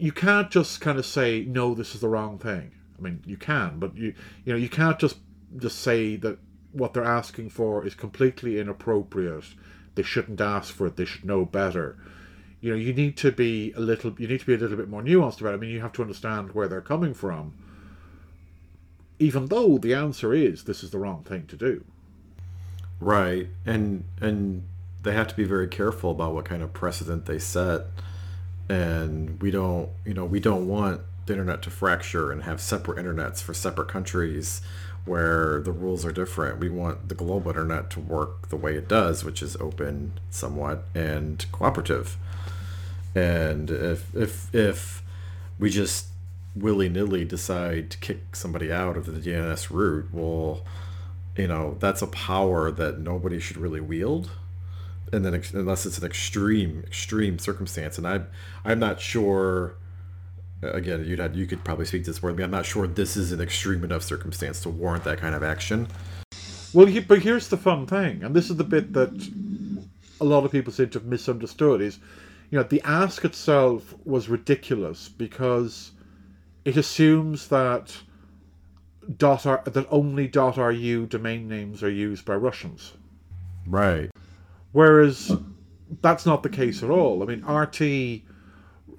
[0.00, 2.72] you can't just kind of say no this is the wrong thing.
[2.98, 5.18] I mean you can but you you know you can't just
[5.56, 6.38] just say that
[6.72, 9.44] what they're asking for is completely inappropriate.
[9.94, 10.96] They shouldn't ask for it.
[10.96, 11.98] They should know better.
[12.60, 14.88] You know you need to be a little you need to be a little bit
[14.88, 15.56] more nuanced about it.
[15.56, 17.52] I mean you have to understand where they're coming from.
[19.18, 21.84] Even though the answer is this is the wrong thing to do.
[23.00, 23.48] Right.
[23.66, 24.64] And and
[25.02, 27.82] they have to be very careful about what kind of precedent they set
[28.70, 33.04] and we don't you know we don't want the internet to fracture and have separate
[33.04, 34.60] internets for separate countries
[35.04, 36.60] where the rules are different.
[36.60, 40.84] We want the global internet to work the way it does which is open somewhat
[40.94, 42.16] and cooperative.
[43.14, 45.02] And if if if
[45.58, 46.06] we just
[46.54, 50.64] willy-nilly decide to kick somebody out of the DNS root well
[51.36, 54.30] you know that's a power that nobody should really wield
[55.12, 57.98] and then unless it's an extreme extreme circumstance.
[57.98, 58.26] And i'm
[58.64, 59.76] i'm not sure
[60.62, 62.44] again you'd have, you could probably speak to this more me.
[62.44, 65.88] I'm not sure this is an extreme enough circumstance to warrant that kind of action.
[66.72, 69.10] Well but here's the fun thing and this is the bit that
[70.20, 71.98] a lot of people seem to have misunderstood is
[72.50, 75.92] you know the ask itself was ridiculous because
[76.64, 77.96] it assumes that
[79.16, 82.92] dot r, that only dot ru domain names are used by russians.
[83.66, 84.10] Right
[84.72, 85.32] Whereas
[86.00, 87.22] that's not the case at all.
[87.22, 88.22] I mean, RT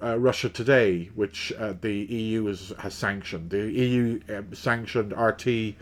[0.02, 5.76] uh, Russia Today, which uh, the EU is, has sanctioned, the EU uh, sanctioned RT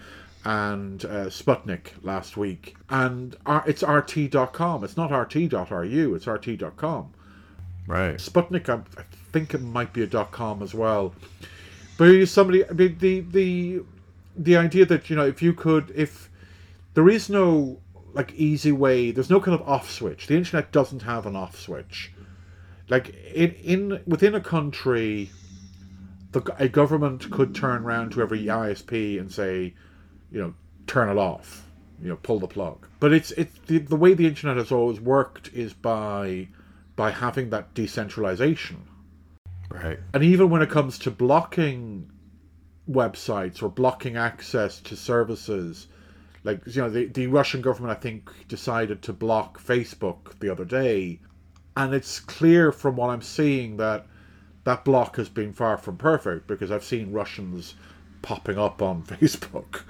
[0.44, 4.84] and uh, Sputnik last week, and R- it's RT.com.
[4.84, 6.14] It's not RT.ru.
[6.14, 7.12] It's RT.com.
[7.86, 8.16] Right.
[8.16, 11.14] Sputnik, I, I think it might be a .com as well.
[11.98, 13.82] But somebody, I mean, the the
[14.36, 16.30] the idea that you know, if you could, if
[16.94, 17.78] there is no
[18.12, 19.10] like easy way.
[19.10, 20.26] There's no kind of off switch.
[20.26, 22.12] The internet doesn't have an off switch.
[22.88, 25.30] Like in in within a country,
[26.32, 29.74] the a government could turn around to every ISP and say,
[30.30, 30.54] you know,
[30.86, 31.66] turn it off,
[32.02, 32.86] you know, pull the plug.
[32.98, 36.48] But it's it's the, the way the internet has always worked is by
[36.96, 38.82] by having that decentralization.
[39.70, 40.00] Right.
[40.12, 42.10] And even when it comes to blocking
[42.90, 45.86] websites or blocking access to services
[46.44, 50.64] like you know the, the russian government i think decided to block facebook the other
[50.64, 51.18] day.
[51.76, 54.06] And it's clear from what i'm seeing that
[54.64, 57.74] that block has been far from perfect because i've seen russians
[58.22, 59.82] popping up on facebook.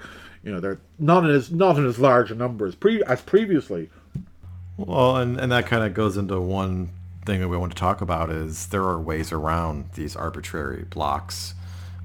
[0.43, 3.21] You know they're not in as not in as large a number as, pre- as
[3.21, 3.89] previously.
[4.77, 6.89] Well and, and that kind of goes into one
[7.25, 11.53] thing that we want to talk about is there are ways around these arbitrary blocks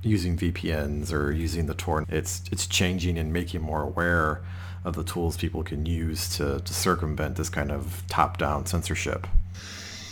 [0.02, 2.04] using VPNs or using the Tor.
[2.08, 4.42] It's it's changing and making more aware
[4.84, 9.26] of the tools people can use to, to circumvent this kind of top-down censorship.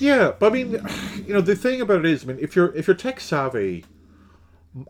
[0.01, 0.73] Yeah, but I mean,
[1.25, 3.85] you know, the thing about it is, I mean, if you're if you're tech savvy,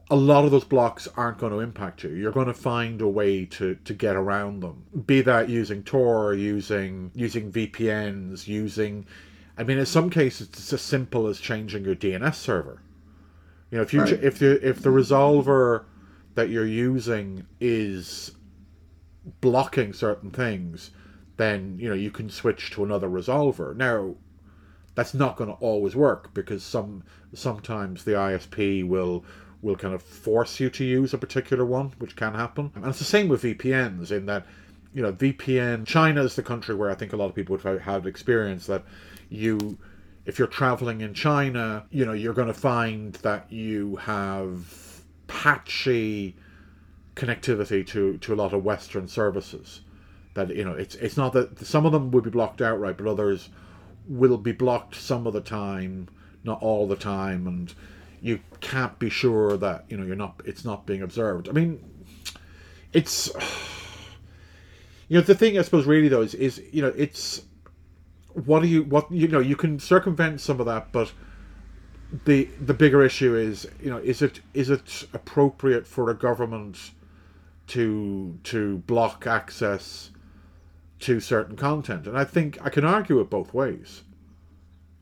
[0.08, 2.10] a lot of those blocks aren't going to impact you.
[2.10, 4.84] You're going to find a way to, to get around them.
[5.06, 9.06] Be that using Tor, using using VPNs, using
[9.58, 12.80] I mean in some cases it's as simple as changing your DNS server.
[13.74, 14.22] You know, if you Right.
[14.22, 15.82] if the if the resolver
[16.36, 18.30] that you're using is
[19.40, 20.92] blocking certain things,
[21.38, 23.74] then you know you can switch to another resolver.
[23.74, 24.14] Now,
[24.94, 29.24] that's not going to always work because some sometimes the ISP will
[29.60, 32.70] will kind of force you to use a particular one, which can happen.
[32.76, 34.46] And it's the same with VPNs in that
[34.92, 35.84] you know VPN.
[35.84, 38.66] China is the country where I think a lot of people would have had experience
[38.66, 38.84] that
[39.30, 39.78] you.
[40.26, 46.34] If you're traveling in China, you know, you're going to find that you have patchy
[47.14, 49.82] connectivity to, to a lot of Western services.
[50.34, 53.06] That you know, it's it's not that some of them will be blocked outright, but
[53.06, 53.50] others
[54.08, 56.08] will be blocked some of the time,
[56.42, 57.72] not all the time, and
[58.20, 61.48] you can't be sure that you know you're not it's not being observed.
[61.48, 61.78] I mean,
[62.92, 63.30] it's
[65.08, 67.42] you know the thing I suppose really though is is you know it's
[68.34, 71.12] what do you what you know you can circumvent some of that, but
[72.24, 76.90] the the bigger issue is you know is it is it appropriate for a government
[77.68, 80.10] to to block access
[81.00, 82.06] to certain content?
[82.06, 84.02] And i think i can argue it both ways.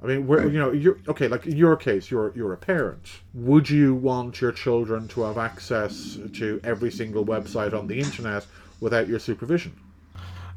[0.02, 3.20] I mean where you know you're okay like in your case you're you're a parent.
[3.34, 8.46] Would you want your children to have access to every single website on the internet
[8.80, 9.74] without your supervision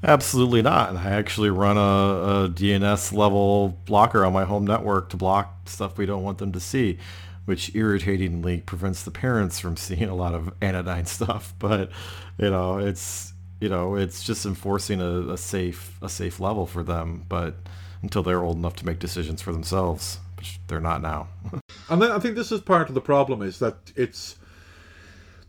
[0.04, 0.96] Absolutely not.
[0.96, 5.98] I actually run a, a DNS level blocker on my home network to block stuff
[5.98, 6.98] we don't want them to see,
[7.46, 11.54] which irritatingly prevents the parents from seeing a lot of anodyne stuff.
[11.60, 11.92] But
[12.38, 16.84] you know, it's you know, it's just enforcing a, a safe a safe level for
[16.84, 17.26] them.
[17.28, 17.56] But
[18.02, 21.28] until they're old enough to make decisions for themselves, which they're not now.
[21.90, 24.38] And I think this is part of the problem is that it's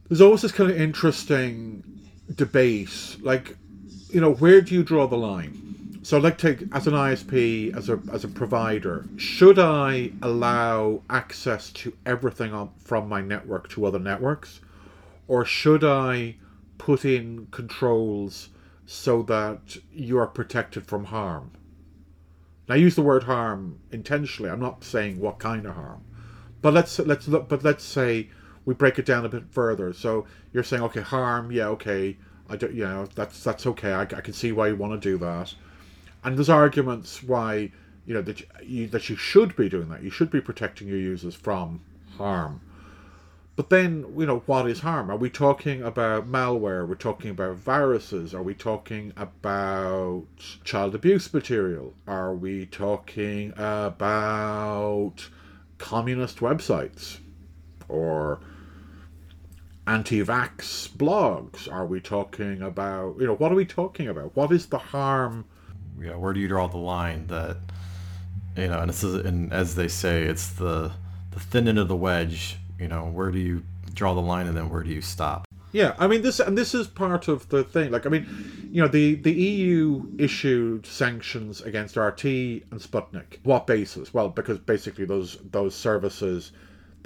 [0.09, 1.83] there's always this kind of interesting
[2.35, 3.57] debate, like
[4.09, 6.01] you know, where do you draw the line?
[6.03, 11.71] So, like, take as an ISP, as a as a provider, should I allow access
[11.73, 14.61] to everything on, from my network to other networks,
[15.27, 16.37] or should I
[16.79, 18.51] put in controls
[18.87, 21.51] so that you are protected from harm?
[22.69, 24.51] Now, I use the word harm intentionally.
[24.51, 26.05] I'm not saying what kind of harm,
[26.63, 27.49] but let's let's look.
[27.49, 28.29] But let's say
[28.65, 29.93] we break it down a bit further.
[29.93, 32.17] So you're saying, okay, harm, yeah, okay,
[32.49, 33.93] I don't, you know, that's that's okay.
[33.93, 35.55] I, I can see why you want to do that,
[36.25, 37.73] and there's arguments why
[38.07, 40.03] you know that you that you should be doing that.
[40.03, 41.81] You should be protecting your users from
[42.17, 42.61] harm.
[43.57, 45.11] But then, you know, what is harm?
[45.11, 46.87] Are we talking about malware?
[46.87, 48.35] We're talking about viruses?
[48.35, 50.27] Are we talking about
[50.63, 51.95] child abuse material?
[52.07, 55.31] Are we talking about
[55.79, 57.19] communist websites?
[57.89, 58.41] Or
[59.87, 61.71] anti vax blogs?
[61.71, 64.37] Are we talking about, you know, what are we talking about?
[64.37, 65.45] What is the harm?
[66.01, 67.59] yeah, where do you draw the line that
[68.57, 68.81] you know?
[68.81, 70.93] And this is, and as they say, it's the
[71.31, 72.59] the thin end of the wedge.
[72.79, 73.63] You know, where do you
[73.95, 75.47] draw the line, and then where do you stop?
[75.73, 77.91] Yeah, I mean this, and this is part of the thing.
[77.91, 83.39] Like, I mean, you know, the the EU issued sanctions against RT and Sputnik.
[83.43, 84.13] What basis?
[84.13, 86.53] Well, because basically those those services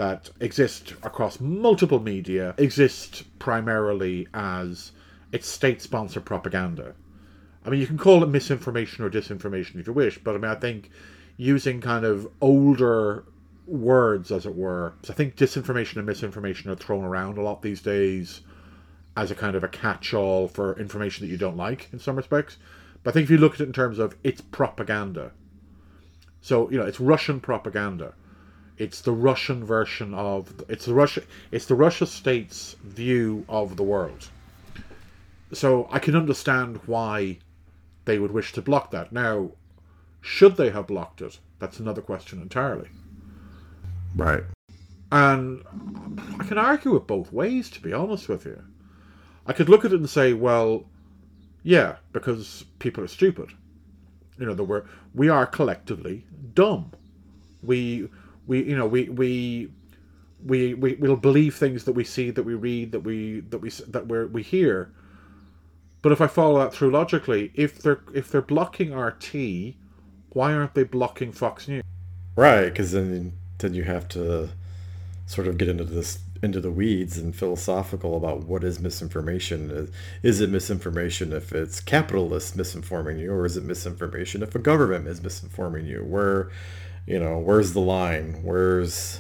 [0.00, 4.92] that exist across multiple media exist primarily as
[5.30, 6.94] it's state-sponsored propaganda.
[7.66, 10.50] I mean, you can call it misinformation or disinformation if you wish, but I mean,
[10.50, 10.90] I think
[11.36, 13.24] using kind of older
[13.66, 17.82] words, as it were, I think disinformation and misinformation are thrown around a lot these
[17.82, 18.40] days
[19.18, 22.56] as a kind of a catch-all for information that you don't like in some respects.
[23.02, 25.32] But I think if you look at it in terms of it's propaganda,
[26.40, 28.14] so you know it's Russian propaganda.
[28.80, 33.82] It's the Russian version of it's the Russia it's the Russia state's view of the
[33.82, 34.30] world.
[35.52, 37.40] So I can understand why
[38.07, 39.12] they would wish to block that.
[39.12, 39.50] Now,
[40.22, 41.38] should they have blocked it?
[41.59, 42.88] That's another question entirely.
[44.16, 44.44] Right.
[45.12, 45.62] And
[46.38, 48.62] I can argue it both ways, to be honest with you.
[49.46, 50.86] I could look at it and say, well,
[51.62, 53.50] yeah, because people are stupid.
[54.38, 54.84] You know, that we're
[55.14, 56.24] we are collectively
[56.55, 56.92] dumb.
[57.62, 58.09] We
[58.47, 59.70] we you know we we
[60.45, 63.70] we we will believe things that we see, that we read, that we that we
[63.70, 64.93] that we we hear.
[66.03, 69.74] But if I follow that through logically, if they're if they're blocking RT,
[70.30, 71.84] why aren't they blocking Fox News?
[72.36, 74.51] Right, because then then you have to
[75.26, 79.70] sort of get into this into the weeds and philosophical about what is misinformation.
[79.70, 79.91] Is,
[80.22, 85.07] is it misinformation if it's capitalists misinforming you, or is it misinformation if a government
[85.07, 86.03] is misinforming you?
[86.03, 86.51] Where,
[87.11, 88.40] you know, where's the line?
[88.44, 89.18] Where's,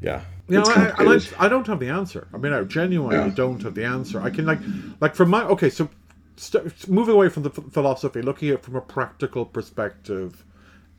[0.00, 0.22] yeah.
[0.48, 1.20] You know, I, I.
[1.44, 2.26] I don't have the answer.
[2.32, 3.28] I mean, I genuinely Yeah.
[3.34, 4.20] don't have the answer.
[4.20, 4.60] I can like,
[4.98, 5.90] like from my okay, so
[6.36, 10.42] st- moving away from the ph- philosophy, looking at it from a practical perspective,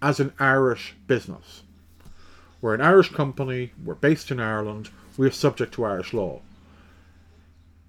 [0.03, 1.63] as an Irish business,
[2.61, 3.71] we're an Irish company.
[3.83, 4.89] We're based in Ireland.
[5.17, 6.41] We're subject to Irish law.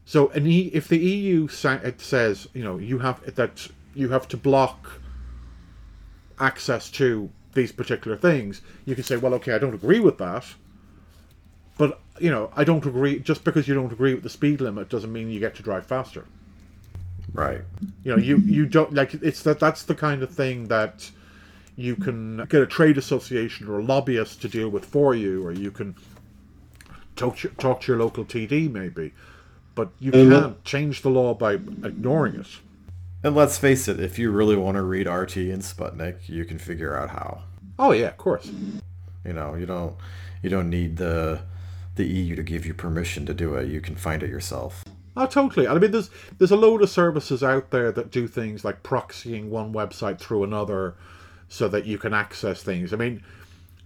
[0.06, 4.08] So, an e- if the EU sa- it says, you know, you have that you
[4.08, 4.98] have to block
[6.40, 10.44] access to these particular things, you can say, well, okay, I don't agree with that.
[11.78, 13.18] But you know, I don't agree.
[13.18, 15.86] Just because you don't agree with the speed limit doesn't mean you get to drive
[15.86, 16.26] faster.
[17.32, 17.62] Right.
[18.04, 21.10] You know, you you don't like it's that that's the kind of thing that
[21.76, 25.52] you can get a trade association or a lobbyist to deal with for you, or
[25.52, 25.94] you can
[27.16, 29.12] talk to, talk to your local TD maybe.
[29.74, 32.48] But you And can't change the law by ignoring it.
[33.24, 36.58] And let's face it, if you really want to read RT and Sputnik, you can
[36.58, 37.44] figure out how.
[37.78, 38.50] Oh yeah, of course.
[39.24, 39.96] You know, you don't
[40.42, 41.42] you don't need the
[41.94, 43.68] the EU to give you permission to do it.
[43.68, 44.84] You can find it yourself.
[45.16, 45.68] Oh, totally.
[45.68, 49.48] I mean, there's there's a load of services out there that do things like proxying
[49.48, 50.94] one website through another,
[51.48, 52.92] so that you can access things.
[52.92, 53.22] I mean,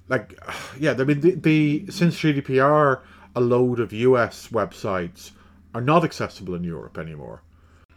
[0.08, 0.38] like,
[0.80, 0.92] yeah.
[0.92, 3.00] I mean, the, the since GDPR,
[3.34, 5.32] a load of US websites
[5.74, 7.42] are not accessible in Europe anymore.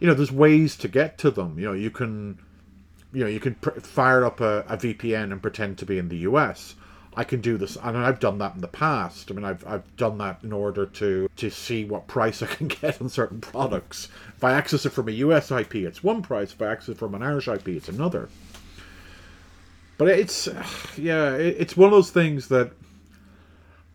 [0.00, 1.58] You know, there's ways to get to them.
[1.58, 2.38] You know, you can,
[3.12, 6.08] you know, you can pr- fire up a, a VPN and pretend to be in
[6.08, 6.74] the US.
[7.16, 9.30] I can do this, and I've done that in the past.
[9.30, 12.68] I mean, I've, I've done that in order to to see what price I can
[12.68, 14.08] get on certain products.
[14.36, 16.52] If I access it from a US IP, it's one price.
[16.52, 18.28] If I access it from an Irish IP, it's another.
[19.98, 20.48] But it's,
[20.96, 22.72] yeah, it's one of those things that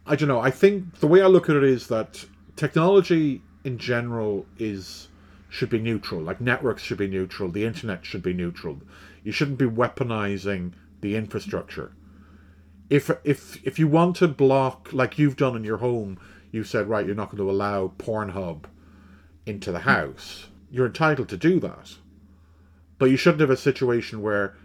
[0.06, 0.40] I don't know.
[0.40, 2.24] I think the way I look at it is that
[2.56, 5.08] technology in general is
[5.56, 6.22] should be neutral.
[6.22, 7.50] Like networks should be neutral.
[7.50, 8.82] The internet should be neutral.
[9.24, 11.94] You shouldn't be weaponizing the infrastructure.
[12.90, 16.20] If if if you want to block, like you've done in your home,
[16.52, 18.66] you said right, you're not going to allow Pornhub
[19.46, 20.48] into the house.
[20.70, 21.96] You're entitled to do that,
[23.00, 24.58] but you shouldn't have a situation where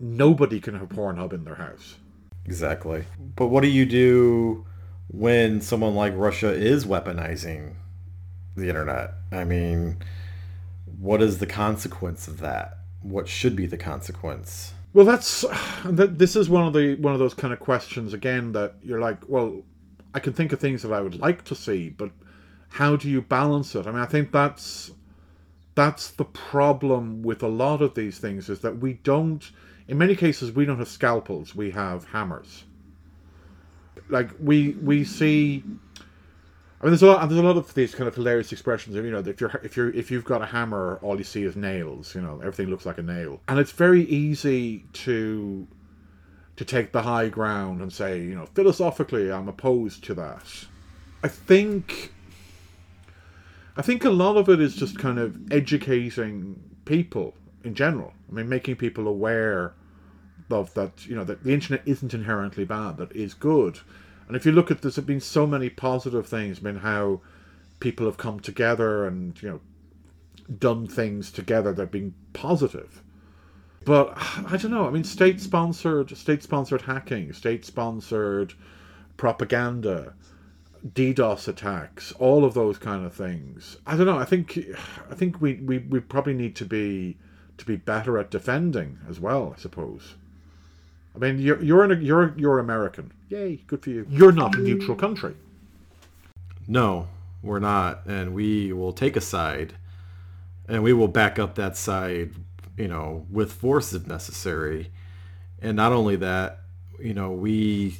[0.00, 1.96] nobody can have Pornhub in their house.
[2.44, 3.04] Exactly.
[3.36, 4.66] But what do you do
[5.08, 7.76] when someone like Russia is weaponizing
[8.56, 9.12] the internet?
[9.32, 10.02] I mean,
[10.98, 12.78] what is the consequence of that?
[13.02, 14.72] What should be the consequence?
[14.92, 15.42] Well, that's
[15.84, 16.18] that.
[16.18, 19.28] This is one of the one of those kind of questions again that you're like,
[19.28, 19.62] well,
[20.14, 22.10] I can think of things that I would like to see, but
[22.70, 23.86] how do you balance it?
[23.86, 24.90] I mean, I think that's
[25.74, 29.50] that's the problem with a lot of these things is that we don't.
[29.88, 32.64] In many cases, we don't have scalpels; we have hammers.
[34.08, 35.62] Like we we see.
[36.80, 37.26] I mean, there's a lot.
[37.28, 38.96] There's a lot of these kind of hilarious expressions.
[38.96, 41.44] Of, you know, if you're if you're if you've got a hammer, all you see
[41.44, 42.14] is nails.
[42.14, 45.66] You know, everything looks like a nail, and it's very easy to
[46.56, 50.66] to take the high ground and say, you know, philosophically, I'm opposed to that.
[51.22, 52.12] I think.
[53.78, 58.14] I think a lot of it is just kind of educating people in general.
[58.30, 59.74] I mean, making people aware
[60.50, 63.80] of that, you know, that the internet isn't inherently bad, that is good.
[64.26, 67.20] And if you look at there's been so many positive things, I mean, how
[67.80, 69.60] people have come together and, you know,
[70.58, 73.02] done things together that have been positive.
[73.84, 74.86] But I don't know.
[74.86, 78.54] I mean, state sponsored, state sponsored hacking, state sponsored
[79.16, 80.14] propaganda,
[80.86, 83.78] DDoS attacks, all of those kind of things.
[83.86, 84.18] I don't know.
[84.18, 84.58] I think
[85.10, 87.16] I think we, we, we probably need to be
[87.58, 89.54] to be better at defending as well.
[89.56, 90.14] I suppose.
[91.16, 93.10] I mean, you're you're in a, you're you're American.
[93.30, 94.06] Yay, good for you.
[94.10, 95.34] You're not a neutral country.
[96.68, 97.08] No,
[97.42, 99.74] we're not, and we will take a side,
[100.68, 102.32] and we will back up that side,
[102.76, 104.90] you know, with force if necessary.
[105.62, 106.60] And not only that,
[107.00, 107.98] you know, we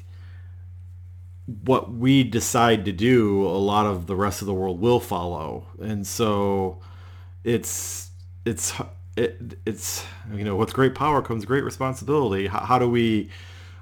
[1.64, 5.68] what we decide to do, a lot of the rest of the world will follow,
[5.80, 6.80] and so
[7.44, 8.10] it's
[8.44, 8.74] it's
[9.16, 12.46] it, it's you know with great power comes great responsibility.
[12.46, 13.30] How, how do we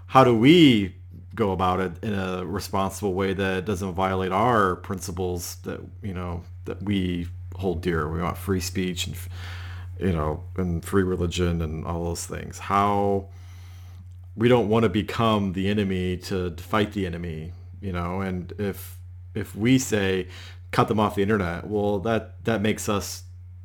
[0.06, 0.94] how do we
[1.34, 6.42] go about it in a responsible way that doesn't violate our principles that you know
[6.64, 7.26] that we
[7.56, 8.08] hold dear.
[8.08, 9.16] We want free speech and
[9.98, 12.58] you know and free religion and all those things.
[12.58, 13.28] How
[14.36, 18.20] we don't want to become the enemy to fight the enemy, you know.
[18.20, 18.98] And if
[19.34, 20.28] if we say
[20.70, 23.24] cut them off the internet, well, that that makes us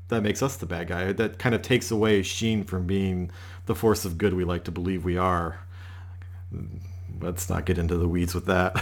[0.09, 1.11] that makes us the bad guy.
[1.13, 3.31] That kind of takes away Sheen from being
[3.65, 5.61] the force of good we like to believe we are.
[7.21, 8.75] let's not get into the weeds with that.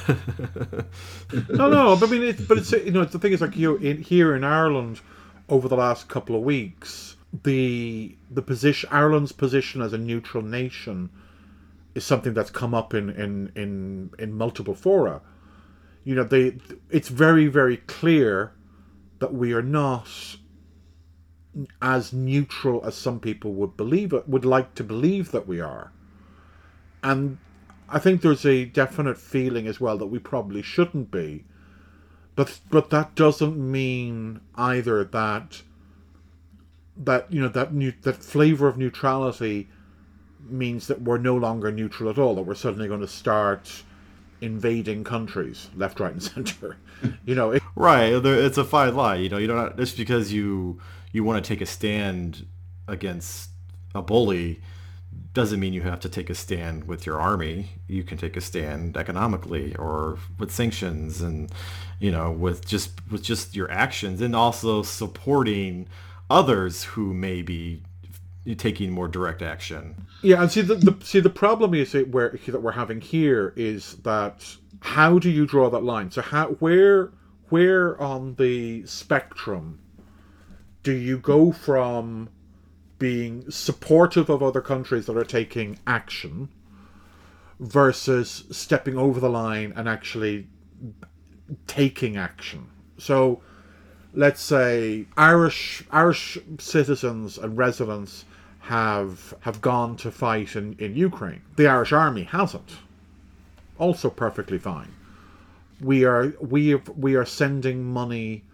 [1.49, 3.85] no, no, but I mean, but it's you know the thing is like you know,
[3.85, 5.01] in here in Ireland
[5.49, 11.09] over the last couple of weeks, the the position Ireland's position as a neutral nation
[11.93, 15.21] is something that's come up in in in, in multiple fora.
[16.05, 16.57] You know, they
[16.89, 18.53] it's very very clear
[19.19, 20.07] that we are not
[21.81, 25.91] as neutral as some people would believe it would like to believe that we are.
[27.03, 27.37] And
[27.89, 31.45] I think there's a definite feeling as well that we probably shouldn't be.
[32.35, 35.63] But but that doesn't mean either that
[36.95, 39.69] that you know that new that flavor of neutrality
[40.49, 42.35] means that we're no longer neutral at all.
[42.35, 43.83] That we're suddenly going to start
[44.39, 46.77] invading countries left, right, and center.
[47.25, 48.13] You know, it, right?
[48.13, 49.21] It's a fine line.
[49.21, 50.79] You know, you don't just because you
[51.17, 52.45] you want to take a stand
[52.87, 53.49] against
[53.95, 54.61] a bully
[55.33, 57.71] doesn't mean you have to take a stand with your army.
[57.87, 61.51] You can take a stand economically or with sanctions and
[61.99, 65.87] you know with just with just your actions and also supporting
[66.29, 67.81] others who may be
[68.57, 69.95] taking more direct action.
[70.21, 73.95] Yeah, and see the, the see the problem is where that we're having here is
[74.03, 74.45] that
[74.81, 76.11] how do you draw that line?
[76.11, 77.11] So how where
[77.49, 79.79] where on the spectrum
[80.87, 82.29] do you go from
[82.97, 86.47] being supportive of other countries that are taking action
[87.59, 90.47] versus stepping over the line and actually
[91.67, 92.69] taking action?
[92.97, 93.41] So
[94.13, 98.23] let's say Irish Irish citizens and residents
[98.61, 101.41] have have gone to fight in, in Ukraine.
[101.57, 102.77] The Irish army hasn't.
[103.77, 104.93] Also perfectly fine.
[105.81, 108.45] We are we we are sending money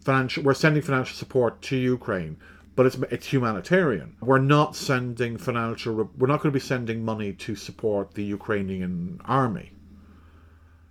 [0.00, 2.36] financial we're sending financial support to Ukraine,
[2.76, 4.16] but it's it's humanitarian.
[4.20, 9.20] We're not sending financial we're not going to be sending money to support the Ukrainian
[9.24, 9.72] army.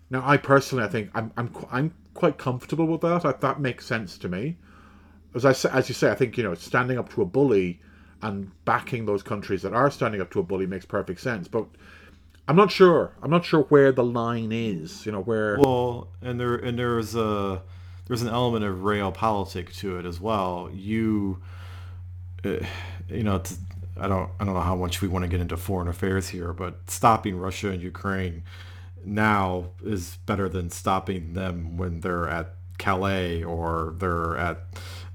[0.09, 3.25] Now I personally I think I'm I'm I'm quite comfortable with that.
[3.25, 4.57] I, that makes sense to me.
[5.35, 7.79] As I as you say, I think you know standing up to a bully
[8.21, 11.47] and backing those countries that are standing up to a bully makes perfect sense.
[11.47, 11.65] But
[12.47, 13.13] I'm not sure.
[13.21, 15.05] I'm not sure where the line is.
[15.05, 15.59] You know where.
[15.59, 17.61] Well, and there and there's a
[18.09, 20.69] there's an element of realpolitik to it as well.
[20.73, 21.41] You,
[22.43, 22.55] uh,
[23.07, 23.41] you know,
[23.97, 26.51] I don't I don't know how much we want to get into foreign affairs here,
[26.51, 28.43] but stopping Russia and Ukraine
[29.05, 34.63] now is better than stopping them when they're at Calais or they're at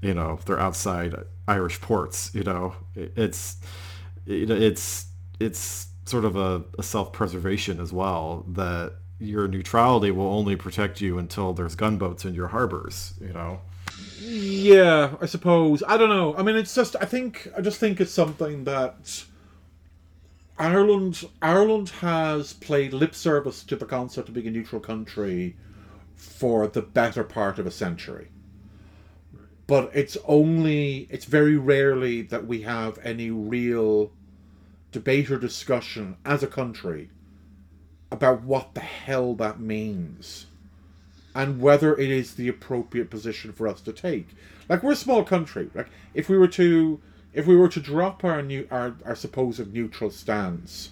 [0.01, 1.15] you know they're outside
[1.49, 2.31] Irish ports.
[2.33, 3.57] You know, it's
[4.25, 5.05] it's
[5.41, 11.17] it's sort of a, a self-preservation as well that your neutrality will only protect you
[11.17, 13.13] until there's gunboats in your harbors.
[13.21, 13.61] You know.
[14.19, 15.83] Yeah, I suppose.
[15.87, 16.35] I don't know.
[16.35, 16.95] I mean, it's just.
[16.99, 17.51] I think.
[17.57, 19.25] I just think it's something that
[20.57, 25.57] Ireland Ireland has played lip service to the concept of being a neutral country
[26.15, 28.29] for the better part of a century.
[29.67, 34.11] But it's only it's very rarely that we have any real
[34.91, 37.09] debate or discussion as a country
[38.11, 40.45] about what the hell that means
[41.33, 44.29] and whether it is the appropriate position for us to take.
[44.69, 45.69] Like we're a small country.
[45.73, 47.01] Like if we were to
[47.35, 50.91] if we were to drop our new our, our supposed neutral stance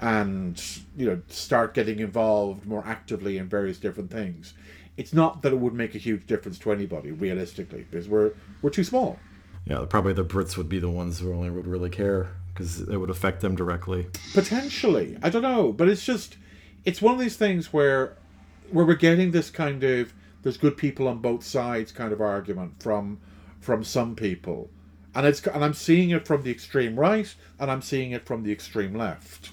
[0.00, 0.62] and
[0.96, 4.54] you know start getting involved more actively in various different things
[4.96, 8.32] it's not that it would make a huge difference to anybody realistically because we're
[8.62, 9.18] we're too small
[9.66, 12.96] yeah probably the brits would be the ones who only would really care because it
[12.96, 16.36] would affect them directly potentially i don't know but it's just
[16.84, 18.16] it's one of these things where
[18.70, 20.12] where we're getting this kind of
[20.42, 23.18] there's good people on both sides kind of argument from
[23.60, 24.70] from some people
[25.14, 28.42] and it's and I'm seeing it from the extreme right and I'm seeing it from
[28.42, 29.50] the extreme left.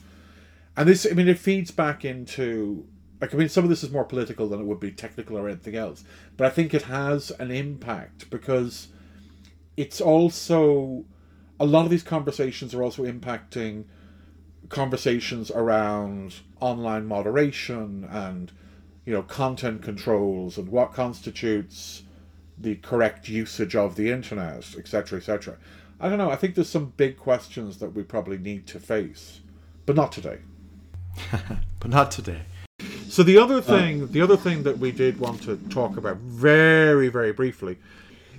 [0.75, 2.85] And this, I mean, it feeds back into
[3.19, 5.47] like I mean, some of this is more political than it would be technical or
[5.47, 6.03] anything else,
[6.35, 8.89] but I think it has an impact because
[9.75, 11.05] it's also
[11.59, 13.85] a lot of these conversations are also impacting
[14.69, 18.51] conversations around online moderation and
[19.05, 22.03] you know content controls and what constitutes
[22.57, 25.57] the correct usage of the internet, etc., etc.
[25.99, 26.29] I don't know.
[26.29, 29.41] I think there's some big questions that we probably need to face,
[29.85, 30.39] but not today.
[31.79, 32.41] but not today.
[33.09, 37.07] So the other thing, the other thing that we did want to talk about very,
[37.07, 37.77] very briefly.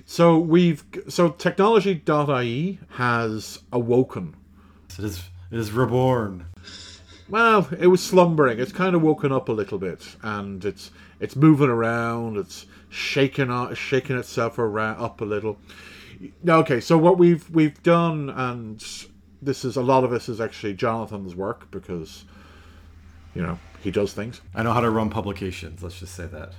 [0.05, 4.35] So we've so technology.ie has awoken.
[4.97, 6.45] It is is reborn.
[7.27, 8.59] Well, it was slumbering.
[8.59, 12.37] It's kind of woken up a little bit, and it's it's moving around.
[12.37, 15.57] It's shaking out, shaking itself around up a little.
[16.47, 18.83] Okay, so what we've we've done, and
[19.41, 22.25] this is a lot of this is actually Jonathan's work because,
[23.35, 24.41] you know, he does things.
[24.55, 25.83] I know how to run publications.
[25.83, 26.53] Let's just say that.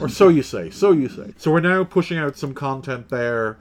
[0.00, 1.34] Or so you say, so you say.
[1.36, 3.58] So we're now pushing out some content there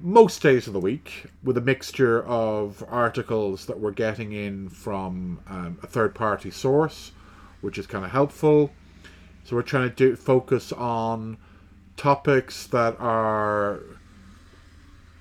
[0.00, 5.40] most days of the week with a mixture of articles that we're getting in from
[5.48, 7.12] um, a third party source,
[7.60, 8.70] which is kind of helpful.
[9.44, 11.36] So we're trying to do focus on
[11.96, 13.80] topics that are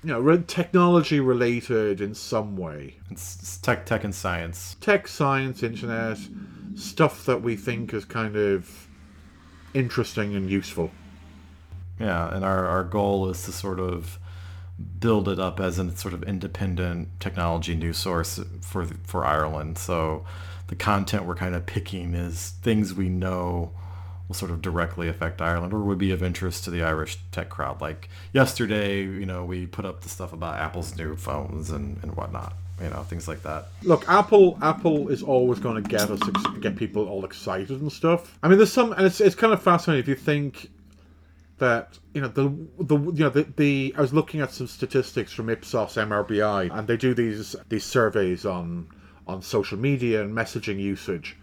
[0.03, 4.77] you know re- technology related in some way It's, it's tech, tech, and science.
[4.79, 6.17] tech science internet
[6.75, 8.87] stuff that we think is kind of
[9.73, 10.91] interesting and useful
[11.99, 14.19] Yeah, and our, our goal is to sort of
[14.99, 19.77] build it up as a sort of independent technology news source for for Ireland.
[19.77, 20.25] So
[20.67, 23.71] the content we're kind of picking is things we know
[24.27, 27.49] will sort of directly affect Ireland or would be of interest to the Irish tech
[27.49, 27.81] crowd.
[27.81, 32.15] Like yesterday, you know, we put up the stuff about Apple's new phones and, and
[32.15, 33.69] whatnot, you know, things like that.
[33.83, 36.19] Look, Apple Apple is always going to get us
[36.61, 38.37] get people all excited and stuff.
[38.43, 40.69] I mean, there's some, and it's it's kind of fascinating if you think
[41.59, 42.49] that you know the
[42.79, 46.87] the you know the, the I was looking at some statistics from Ipsos MRBI, and
[46.87, 48.87] they do these these surveys on
[49.27, 51.37] on social media and messaging usage.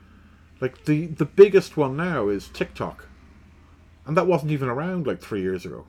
[0.60, 3.06] Like the the biggest one now is TikTok,
[4.06, 5.86] and that wasn't even around like three years ago.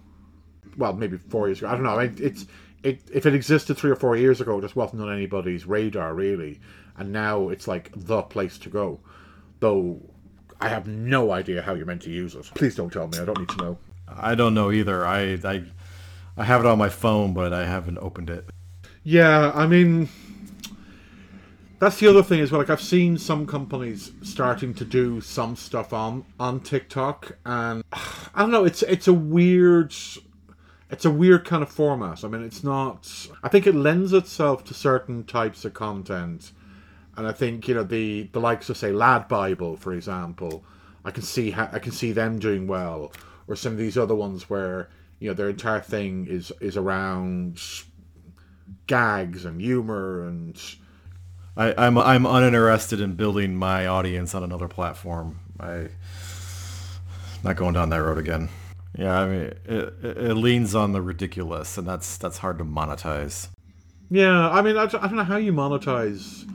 [0.77, 1.69] Well, maybe four years ago.
[1.69, 1.99] I don't know.
[1.99, 2.45] It, it's
[2.83, 6.13] it if it existed three or four years ago, it just wasn't on anybody's radar
[6.13, 6.59] really,
[6.97, 8.99] and now it's like the place to go.
[9.59, 9.99] Though
[10.59, 12.49] I have no idea how you're meant to use it.
[12.55, 13.19] Please don't tell me.
[13.19, 13.77] I don't need to know.
[14.07, 15.05] I don't know either.
[15.05, 15.63] I, I,
[16.35, 18.49] I have it on my phone, but I haven't opened it.
[19.03, 20.09] Yeah, I mean,
[21.79, 22.61] that's the other thing as well.
[22.61, 28.41] Like I've seen some companies starting to do some stuff on on TikTok, and I
[28.41, 28.65] don't know.
[28.65, 29.93] It's it's a weird.
[30.89, 32.23] It's a weird kind of format.
[32.23, 33.27] I mean, it's not.
[33.43, 36.51] I think it lends itself to certain types of content,
[37.15, 40.63] and I think you know the the likes of say LADbible, for example.
[41.05, 43.11] I can see how I can see them doing well,
[43.47, 44.89] or some of these other ones where
[45.19, 47.61] you know their entire thing is is around
[48.87, 50.61] gags and humor and
[51.55, 55.39] I, I'm I'm uninterested in building my audience on another platform.
[55.59, 55.87] I
[57.43, 58.49] not going down that road again.
[58.97, 62.65] Yeah, I mean it, it, it leans on the ridiculous, and that's that's hard to
[62.65, 63.47] monetize.
[64.09, 66.49] yeah i mean I don't know how you monetize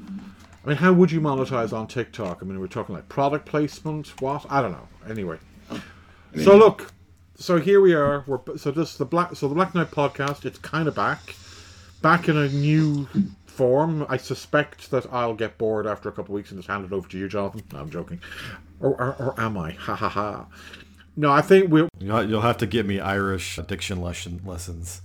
[0.65, 4.21] i mean how would you monetize on tiktok i mean we're talking like product placement
[4.23, 5.39] what i don't know anyway
[6.41, 6.93] so look
[7.37, 10.59] so here we are we're so this is the black so the Blacknight podcast it's
[10.59, 11.35] kind of back
[12.01, 13.07] back in a new
[13.47, 16.85] form i suspect that i'll get bored after a couple of weeks and just hand
[16.85, 18.21] it over to you jonathan no, i'm joking
[18.81, 20.47] or, or, or am i ha ha ha
[21.17, 25.01] no i think we'll You'll, you'll have to give me Irish diction lesson lessons.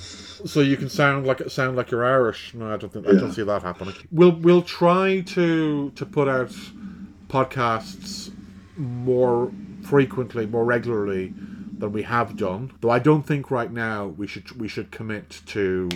[0.46, 2.56] so you can sound like sound like you're Irish.
[2.56, 3.94] No, I don't think I don't see that happening.
[4.12, 6.50] We'll we'll try to to put out
[7.28, 8.32] podcasts
[8.78, 9.52] more
[9.88, 11.34] frequently, more regularly
[11.78, 12.72] than we have done.
[12.82, 15.90] Though I don't think right now we should we should commit to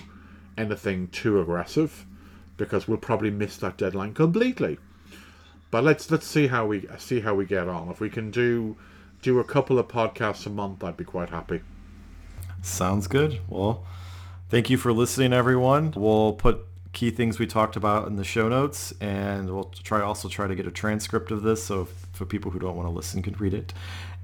[0.58, 2.06] anything too aggressive
[2.58, 4.78] because we'll probably miss that deadline completely.
[5.72, 7.90] But let's let's see how we see how we get on.
[7.90, 8.78] If we can do
[9.22, 11.62] do a couple of podcasts a month, I'd be quite happy.
[12.62, 13.40] Sounds good.
[13.48, 13.86] Well,
[14.50, 15.94] thank you for listening, everyone.
[15.96, 20.28] We'll put key things we talked about in the show notes, and we'll try also
[20.28, 23.22] try to get a transcript of this so for people who don't want to listen
[23.22, 23.74] can read it.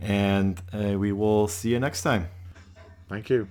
[0.02, 2.30] And uh, we will see you next time.
[3.10, 3.48] Thank you.